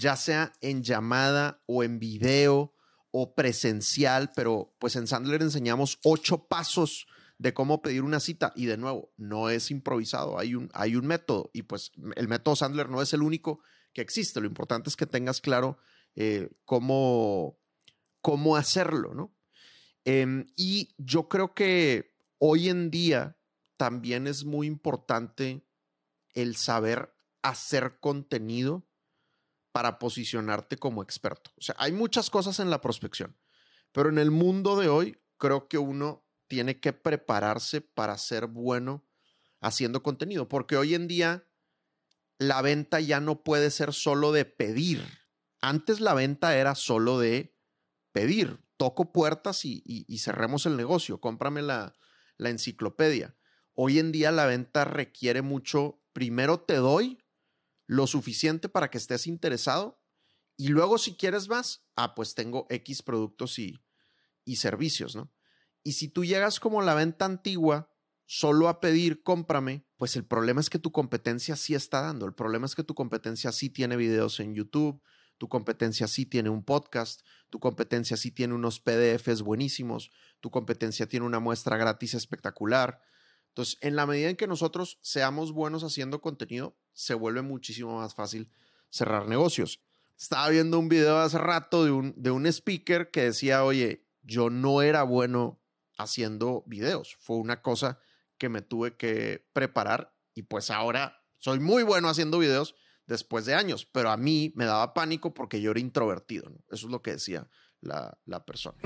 [0.00, 2.74] ya sea en llamada o en video
[3.12, 7.06] o presencial, pero pues en Sandler enseñamos ocho pasos
[7.38, 11.06] de cómo pedir una cita y de nuevo, no es improvisado, hay un, hay un
[11.06, 13.60] método y pues el método Sandler no es el único
[13.92, 15.78] que existe, lo importante es que tengas claro
[16.16, 17.60] eh, cómo,
[18.20, 19.36] cómo hacerlo, ¿no?
[20.04, 22.10] Em, y yo creo que
[22.40, 23.38] hoy en día
[23.76, 25.64] también es muy importante
[26.34, 28.88] el saber hacer contenido
[29.72, 31.52] para posicionarte como experto.
[31.56, 33.38] O sea, hay muchas cosas en la prospección,
[33.92, 39.06] pero en el mundo de hoy creo que uno tiene que prepararse para ser bueno
[39.60, 41.46] haciendo contenido, porque hoy en día
[42.38, 45.06] la venta ya no puede ser solo de pedir.
[45.60, 47.54] Antes la venta era solo de
[48.12, 48.64] pedir.
[48.78, 51.20] Toco puertas y, y cerremos el negocio.
[51.20, 51.94] Cómprame la,
[52.40, 53.36] la enciclopedia.
[53.74, 57.18] Hoy en día la venta requiere mucho, primero te doy
[57.86, 60.02] lo suficiente para que estés interesado
[60.56, 63.82] y luego si quieres más, ah, pues tengo X productos y,
[64.44, 65.32] y servicios, ¿no?
[65.82, 67.90] Y si tú llegas como la venta antigua,
[68.26, 72.26] solo a pedir cómprame, pues el problema es que tu competencia sí está dando.
[72.26, 75.02] El problema es que tu competencia sí tiene videos en YouTube,
[75.40, 80.10] tu competencia sí tiene un podcast, tu competencia sí tiene unos PDFs buenísimos,
[80.40, 83.00] tu competencia tiene una muestra gratis espectacular.
[83.48, 88.14] Entonces, en la medida en que nosotros seamos buenos haciendo contenido, se vuelve muchísimo más
[88.14, 88.50] fácil
[88.90, 89.80] cerrar negocios.
[90.18, 94.50] Estaba viendo un video hace rato de un, de un speaker que decía, oye, yo
[94.50, 95.58] no era bueno
[95.96, 97.16] haciendo videos.
[97.18, 97.98] Fue una cosa
[98.36, 102.74] que me tuve que preparar y pues ahora soy muy bueno haciendo videos
[103.10, 106.48] después de años, pero a mí me daba pánico porque yo era introvertido.
[106.70, 107.48] Eso es lo que decía
[107.80, 108.78] la, la persona.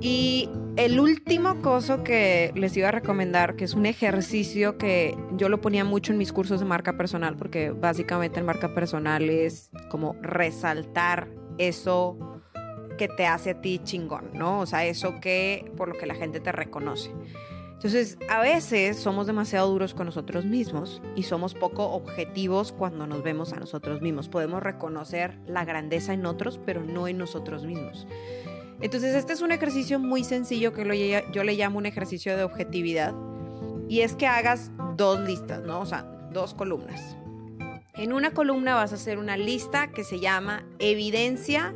[0.00, 5.50] Y el último coso que les iba a recomendar, que es un ejercicio que yo
[5.50, 9.70] lo ponía mucho en mis cursos de marca personal, porque básicamente en marca personal es
[9.90, 11.28] como resaltar
[11.58, 12.40] eso
[12.96, 14.60] que te hace a ti chingón, ¿no?
[14.60, 17.10] O sea, eso que por lo que la gente te reconoce.
[17.76, 23.22] Entonces, a veces somos demasiado duros con nosotros mismos y somos poco objetivos cuando nos
[23.22, 24.30] vemos a nosotros mismos.
[24.30, 28.06] Podemos reconocer la grandeza en otros, pero no en nosotros mismos.
[28.80, 33.14] Entonces, este es un ejercicio muy sencillo que yo le llamo un ejercicio de objetividad.
[33.88, 35.80] Y es que hagas dos listas, ¿no?
[35.80, 37.16] O sea, dos columnas.
[37.94, 41.74] En una columna vas a hacer una lista que se llama evidencia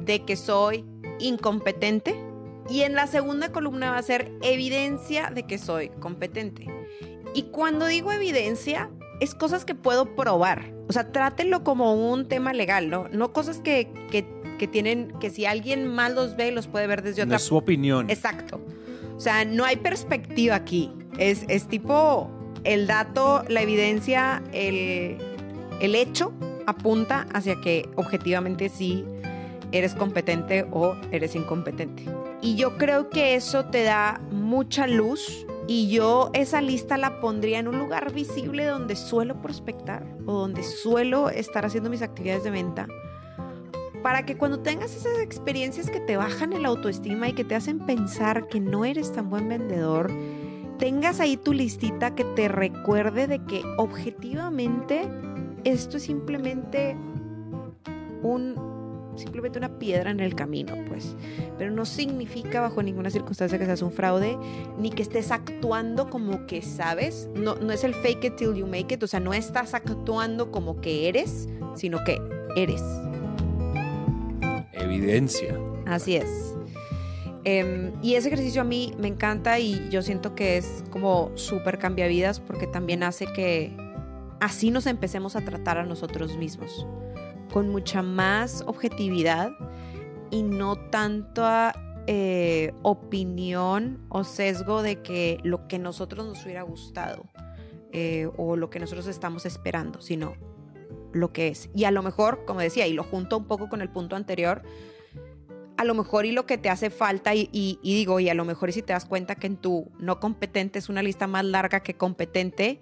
[0.00, 0.84] de que soy
[1.18, 2.31] incompetente
[2.68, 6.66] y en la segunda columna va a ser evidencia de que soy competente.
[7.34, 8.90] Y cuando digo evidencia,
[9.20, 10.72] es cosas que puedo probar.
[10.88, 13.08] O sea, trátenlo como un tema legal, ¿no?
[13.08, 17.22] No cosas que, que, tienen, que si alguien más los ve, los puede ver desde
[17.22, 17.30] otra...
[17.30, 18.10] No es su opinión.
[18.10, 18.60] Exacto.
[19.16, 20.92] O sea, no hay perspectiva aquí.
[21.18, 22.30] Es, es tipo
[22.64, 25.18] el dato, la evidencia, el,
[25.80, 26.32] el hecho
[26.66, 29.04] apunta hacia que objetivamente sí
[29.72, 32.04] eres competente o eres incompetente.
[32.42, 37.60] Y yo creo que eso te da mucha luz y yo esa lista la pondría
[37.60, 42.50] en un lugar visible donde suelo prospectar o donde suelo estar haciendo mis actividades de
[42.50, 42.86] venta.
[44.02, 47.78] para que cuando tengas esas experiencias que te bajan el autoestima y que te hacen
[47.78, 50.10] pensar que no eres tan buen vendedor,
[50.80, 55.08] tengas ahí tu listita que te recuerde de que objetivamente
[55.62, 56.96] esto es simplemente
[58.24, 58.71] un
[59.16, 61.16] simplemente una piedra en el camino, pues.
[61.58, 64.36] Pero no significa bajo ninguna circunstancia que seas un fraude,
[64.78, 67.28] ni que estés actuando como que sabes.
[67.34, 70.50] No, no es el fake it till you make it, o sea, no estás actuando
[70.50, 72.20] como que eres, sino que
[72.56, 72.82] eres.
[74.72, 75.58] Evidencia.
[75.86, 76.54] Así es.
[77.44, 81.78] Em, y ese ejercicio a mí me encanta y yo siento que es como súper
[81.78, 83.76] cambiavidas porque también hace que
[84.38, 86.86] así nos empecemos a tratar a nosotros mismos
[87.52, 89.50] con mucha más objetividad
[90.30, 91.72] y no tanta
[92.06, 97.24] eh, opinión o sesgo de que lo que nosotros nos hubiera gustado
[97.92, 100.34] eh, o lo que nosotros estamos esperando, sino
[101.12, 101.68] lo que es.
[101.74, 104.62] Y a lo mejor, como decía, y lo junto un poco con el punto anterior,
[105.76, 108.44] a lo mejor y lo que te hace falta, y, y, digo, y a lo
[108.44, 111.44] mejor y si te das cuenta que en tu no competente es una lista más
[111.44, 112.80] larga que competente,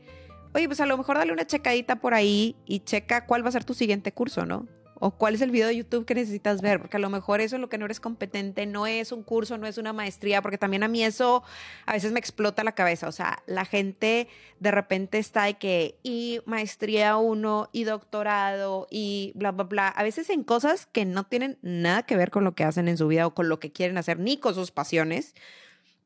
[0.55, 3.53] oye, pues a lo mejor dale una checadita por ahí y checa cuál va a
[3.53, 4.67] ser tu siguiente curso, ¿no?
[5.01, 7.57] o cuál es el video de YouTube que necesitas ver, porque a lo mejor eso
[7.57, 10.59] es lo que no eres competente, no es un curso, no es una maestría, porque
[10.59, 11.43] también a mí eso
[11.87, 14.29] a veces me explota la cabeza, o sea, la gente
[14.61, 20.03] de repente está de que y maestría uno y doctorado y bla, bla, bla, a
[20.03, 23.09] veces en cosas que no tienen nada que ver con lo que hacen en su
[23.09, 25.35] vida o con lo que quieren hacer, ni con sus pasiones,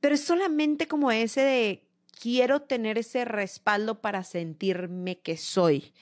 [0.01, 1.84] pero es solamente como ese de
[2.20, 5.93] quiero tener ese respaldo para sentirme que soy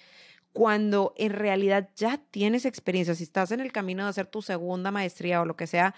[0.52, 4.90] cuando en realidad ya tienes experiencia, si estás en el camino de hacer tu segunda
[4.90, 5.94] maestría o lo que sea,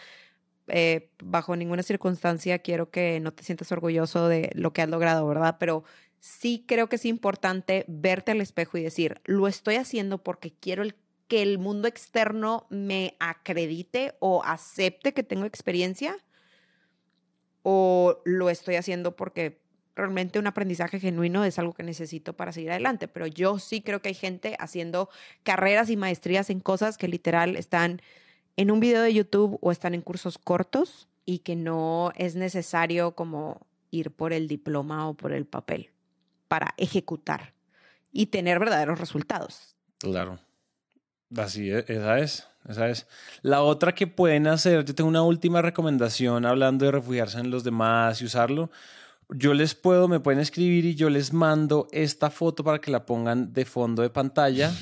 [0.69, 5.27] eh, bajo ninguna circunstancia quiero que no te sientas orgulloso de lo que has logrado,
[5.27, 5.57] ¿verdad?
[5.59, 5.85] Pero
[6.21, 10.85] sí creo que es importante verte al espejo y decir, lo estoy haciendo porque quiero
[11.29, 16.17] que el mundo externo me acredite o acepte que tengo experiencia
[17.63, 19.64] o lo estoy haciendo porque
[19.97, 24.03] realmente un aprendizaje genuino es algo que necesito para seguir adelante, pero yo sí creo
[24.03, 25.09] que hay gente haciendo
[25.43, 28.01] carreras y maestrías en cosas que literal están
[28.57, 33.13] en un video de YouTube o están en cursos cortos y que no es necesario
[33.15, 35.91] como ir por el diploma o por el papel
[36.49, 37.55] para ejecutar
[38.13, 39.77] y tener verdaderos resultados.
[39.99, 40.39] Claro.
[41.37, 43.07] Así es, esa es, esa es.
[43.43, 47.65] La otra que pueden hacer, yo tengo una última recomendación hablando de refugiarse en los
[47.65, 48.71] demás y usarlo
[49.31, 53.07] yo les puedo, me pueden escribir y yo les mando esta foto para que la
[53.07, 54.73] pongan de fondo de pantalla,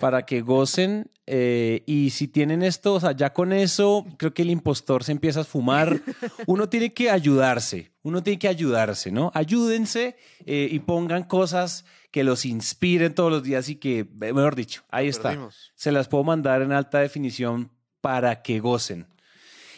[0.00, 1.10] para que gocen.
[1.26, 5.12] Eh, y si tienen esto, o sea, ya con eso, creo que el impostor se
[5.12, 6.00] empieza a fumar.
[6.46, 9.30] Uno tiene que ayudarse, uno tiene que ayudarse, ¿no?
[9.34, 14.84] Ayúdense eh, y pongan cosas que los inspiren todos los días y que, mejor dicho,
[14.90, 15.50] ahí está.
[15.74, 19.06] Se las puedo mandar en alta definición para que gocen.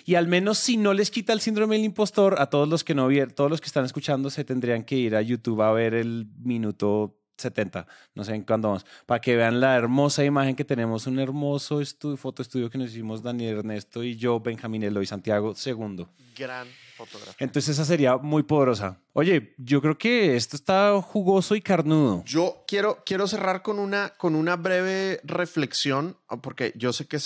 [0.08, 2.94] Y al menos si no les quita el síndrome del impostor, a todos los que
[2.94, 5.92] no vieron, todos los que están escuchando se tendrían que ir a YouTube a ver
[5.92, 10.64] el minuto 70, no sé en cuándo vamos, para que vean la hermosa imagen que
[10.64, 15.04] tenemos, un hermoso estudio, foto estudio que nos hicimos Daniel Ernesto y yo, Benjamín Eloy
[15.04, 16.08] Santiago, segundo.
[16.34, 16.66] Gran
[16.96, 17.34] fotografía.
[17.40, 18.98] Entonces esa sería muy poderosa.
[19.12, 22.24] Oye, yo creo que esto está jugoso y carnudo.
[22.24, 27.18] Yo quiero, quiero cerrar con una, con una breve reflexión, porque yo sé que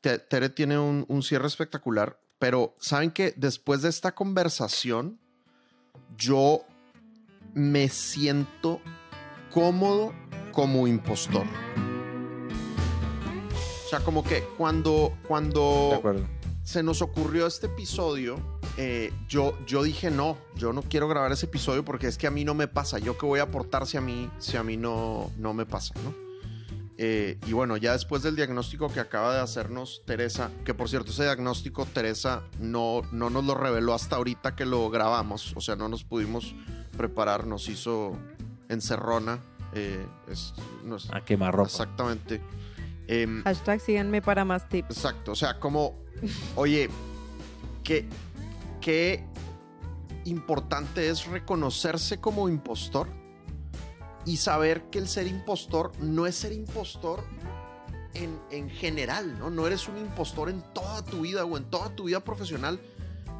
[0.00, 5.18] Tere tiene un, un cierre espectacular, pero saben que después de esta conversación,
[6.14, 6.60] yo
[7.54, 8.82] me siento
[9.50, 10.12] cómodo
[10.52, 11.46] como impostor.
[13.86, 16.02] O sea, como que cuando, cuando
[16.64, 18.36] se nos ocurrió este episodio,
[18.76, 22.30] eh, yo, yo dije no, yo no quiero grabar ese episodio porque es que a
[22.30, 22.98] mí no me pasa.
[22.98, 25.94] Yo qué voy a aportar si a mí, si a mí no, no me pasa,
[26.04, 26.23] ¿no?
[26.96, 31.10] Eh, y bueno, ya después del diagnóstico que acaba de hacernos Teresa, que por cierto
[31.10, 35.74] ese diagnóstico Teresa no, no nos lo reveló hasta ahorita que lo grabamos, o sea,
[35.74, 36.54] no nos pudimos
[36.96, 38.16] preparar, nos hizo
[38.68, 39.40] encerrona.
[39.72, 40.54] Eh, es,
[41.10, 41.68] a quemar ropa.
[41.68, 42.40] Exactamente.
[43.08, 44.96] Eh, Hashtag síganme para más tips.
[44.96, 45.98] Exacto, o sea, como,
[46.54, 46.88] oye,
[47.82, 48.08] qué,
[48.80, 49.26] qué
[50.26, 53.08] importante es reconocerse como impostor
[54.24, 57.24] y saber que el ser impostor no es ser impostor
[58.14, 59.50] en, en, general, ¿no?
[59.50, 62.80] No eres un impostor en toda tu vida o en toda tu vida profesional,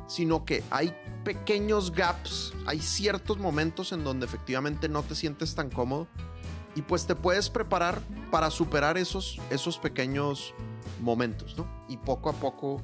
[0.06, 0.94] sino que hay
[1.24, 6.06] pequeños gaps, hay ciertos momentos en donde efectivamente no te sientes tan cómodo
[6.74, 8.00] y pues te puedes preparar
[8.30, 10.54] para superar esos, esos pequeños
[11.00, 11.66] momentos, ¿no?
[11.88, 12.82] Y poco a poco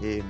[0.00, 0.24] em,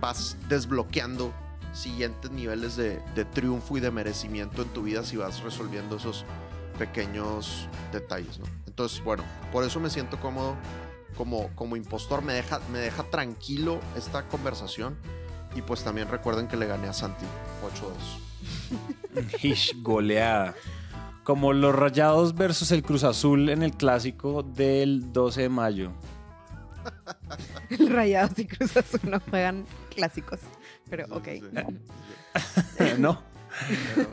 [0.00, 1.32] vas desbloqueando
[1.72, 6.24] siguientes niveles de, de triunfo y de merecimiento en tu vida si vas resolviendo esos
[6.78, 8.46] pequeños detalles, ¿no?
[8.66, 10.56] Entonces, bueno, por eso me siento cómodo
[11.16, 12.22] como, como impostor.
[12.22, 14.96] Me deja, me deja tranquilo esta conversación.
[15.54, 17.24] Y pues también recuerden que le gané a Santi
[19.16, 19.42] 8-2.
[19.42, 20.54] Ish, goleada.
[21.24, 25.92] Como los Rayados versus el Cruz Azul en el clásico del 12 de mayo.
[27.70, 30.40] el Rayados y Cruz Azul no juegan clásicos.
[30.90, 31.28] Pero ok.
[32.98, 33.22] no.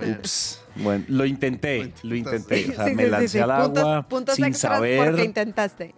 [0.01, 0.62] Ups.
[0.75, 2.71] Bueno, lo intenté, lo intenté.
[2.71, 5.05] O sea, me lancé al agua puntos, sin saber.
[5.05, 5.95] Porque intentaste.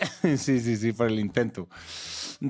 [0.36, 1.68] sí, sí, sí, por el intento.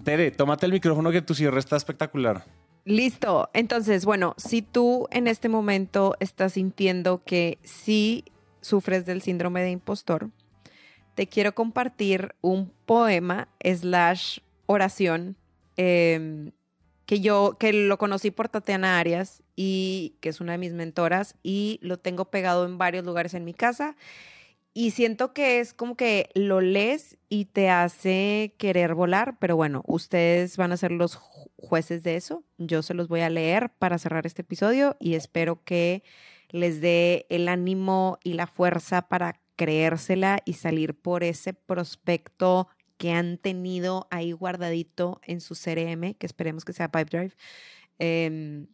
[0.04, 2.44] Tere, tómate el micrófono que tu cierre está espectacular.
[2.84, 3.50] Listo.
[3.52, 8.24] Entonces, bueno, si tú en este momento estás sintiendo que sí
[8.60, 10.30] sufres del síndrome de impostor,
[11.14, 15.36] te quiero compartir un poema slash oración
[15.76, 16.52] em,
[17.10, 21.34] que yo, que lo conocí por Tatiana Arias y que es una de mis mentoras
[21.42, 23.96] y lo tengo pegado en varios lugares en mi casa
[24.74, 29.82] y siento que es como que lo lees y te hace querer volar, pero bueno,
[29.88, 32.44] ustedes van a ser los jueces de eso.
[32.58, 36.04] Yo se los voy a leer para cerrar este episodio y espero que
[36.50, 42.68] les dé el ánimo y la fuerza para creérsela y salir por ese prospecto
[43.00, 47.32] que han tenido ahí guardadito en su CRM, que esperemos que sea Pipedrive.
[47.98, 48.66] Eh,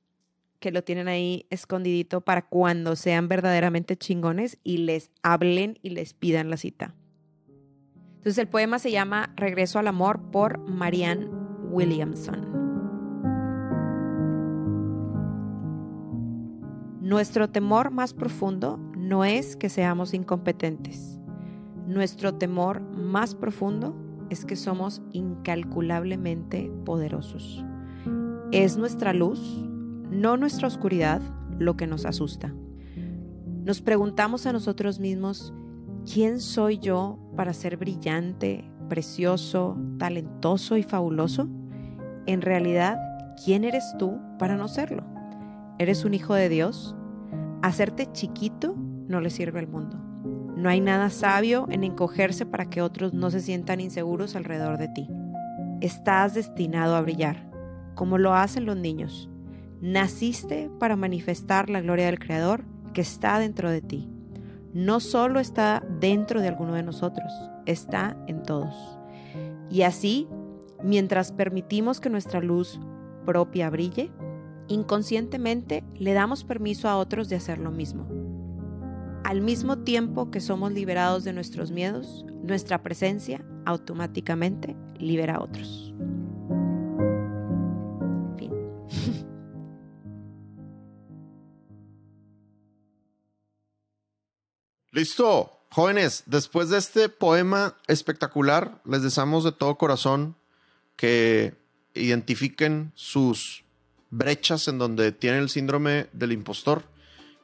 [0.58, 6.12] que lo tienen ahí escondidito para cuando sean verdaderamente chingones y les hablen y les
[6.12, 6.96] pidan la cita.
[8.16, 11.28] Entonces el poema se llama Regreso al Amor por Marianne
[11.70, 12.66] Williamson.
[17.00, 21.20] Nuestro temor más profundo no es que seamos incompetentes.
[21.86, 23.94] Nuestro temor más profundo
[24.30, 27.64] es que somos incalculablemente poderosos.
[28.52, 29.66] Es nuestra luz
[30.10, 31.20] no nuestra oscuridad,
[31.58, 32.52] lo que nos asusta.
[33.64, 35.52] Nos preguntamos a nosotros mismos,
[36.10, 41.48] ¿quién soy yo para ser brillante, precioso, talentoso y fabuloso?
[42.26, 42.98] En realidad,
[43.44, 45.04] ¿quién eres tú para no serlo?
[45.78, 46.94] ¿Eres un hijo de Dios?
[47.62, 50.05] Hacerte chiquito no le sirve al mundo.
[50.56, 54.88] No hay nada sabio en encogerse para que otros no se sientan inseguros alrededor de
[54.88, 55.08] ti.
[55.82, 57.46] Estás destinado a brillar,
[57.94, 59.28] como lo hacen los niños.
[59.82, 62.64] Naciste para manifestar la gloria del Creador
[62.94, 64.08] que está dentro de ti.
[64.72, 67.30] No solo está dentro de alguno de nosotros,
[67.66, 68.98] está en todos.
[69.70, 70.26] Y así,
[70.82, 72.80] mientras permitimos que nuestra luz
[73.26, 74.10] propia brille,
[74.68, 78.06] inconscientemente le damos permiso a otros de hacer lo mismo.
[79.26, 85.92] Al mismo tiempo que somos liberados de nuestros miedos, nuestra presencia automáticamente libera a otros.
[94.92, 95.50] Listo.
[95.70, 100.36] Jóvenes, después de este poema espectacular, les deseamos de todo corazón
[100.94, 101.56] que
[101.94, 103.64] identifiquen sus
[104.10, 106.94] brechas en donde tienen el síndrome del impostor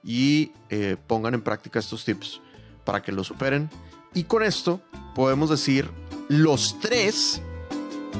[0.03, 2.41] y eh, pongan en práctica estos tips
[2.85, 3.70] para que lo superen.
[4.15, 4.81] Y con esto
[5.15, 5.91] podemos decir
[6.29, 7.41] los tres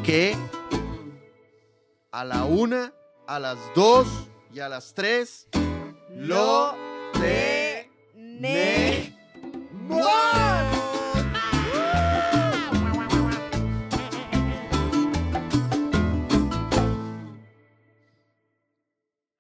[0.05, 0.37] que
[2.11, 2.93] a la una,
[3.27, 4.07] a las dos
[4.53, 5.49] y a las tres
[6.15, 6.75] lo
[7.15, 7.73] tenemos.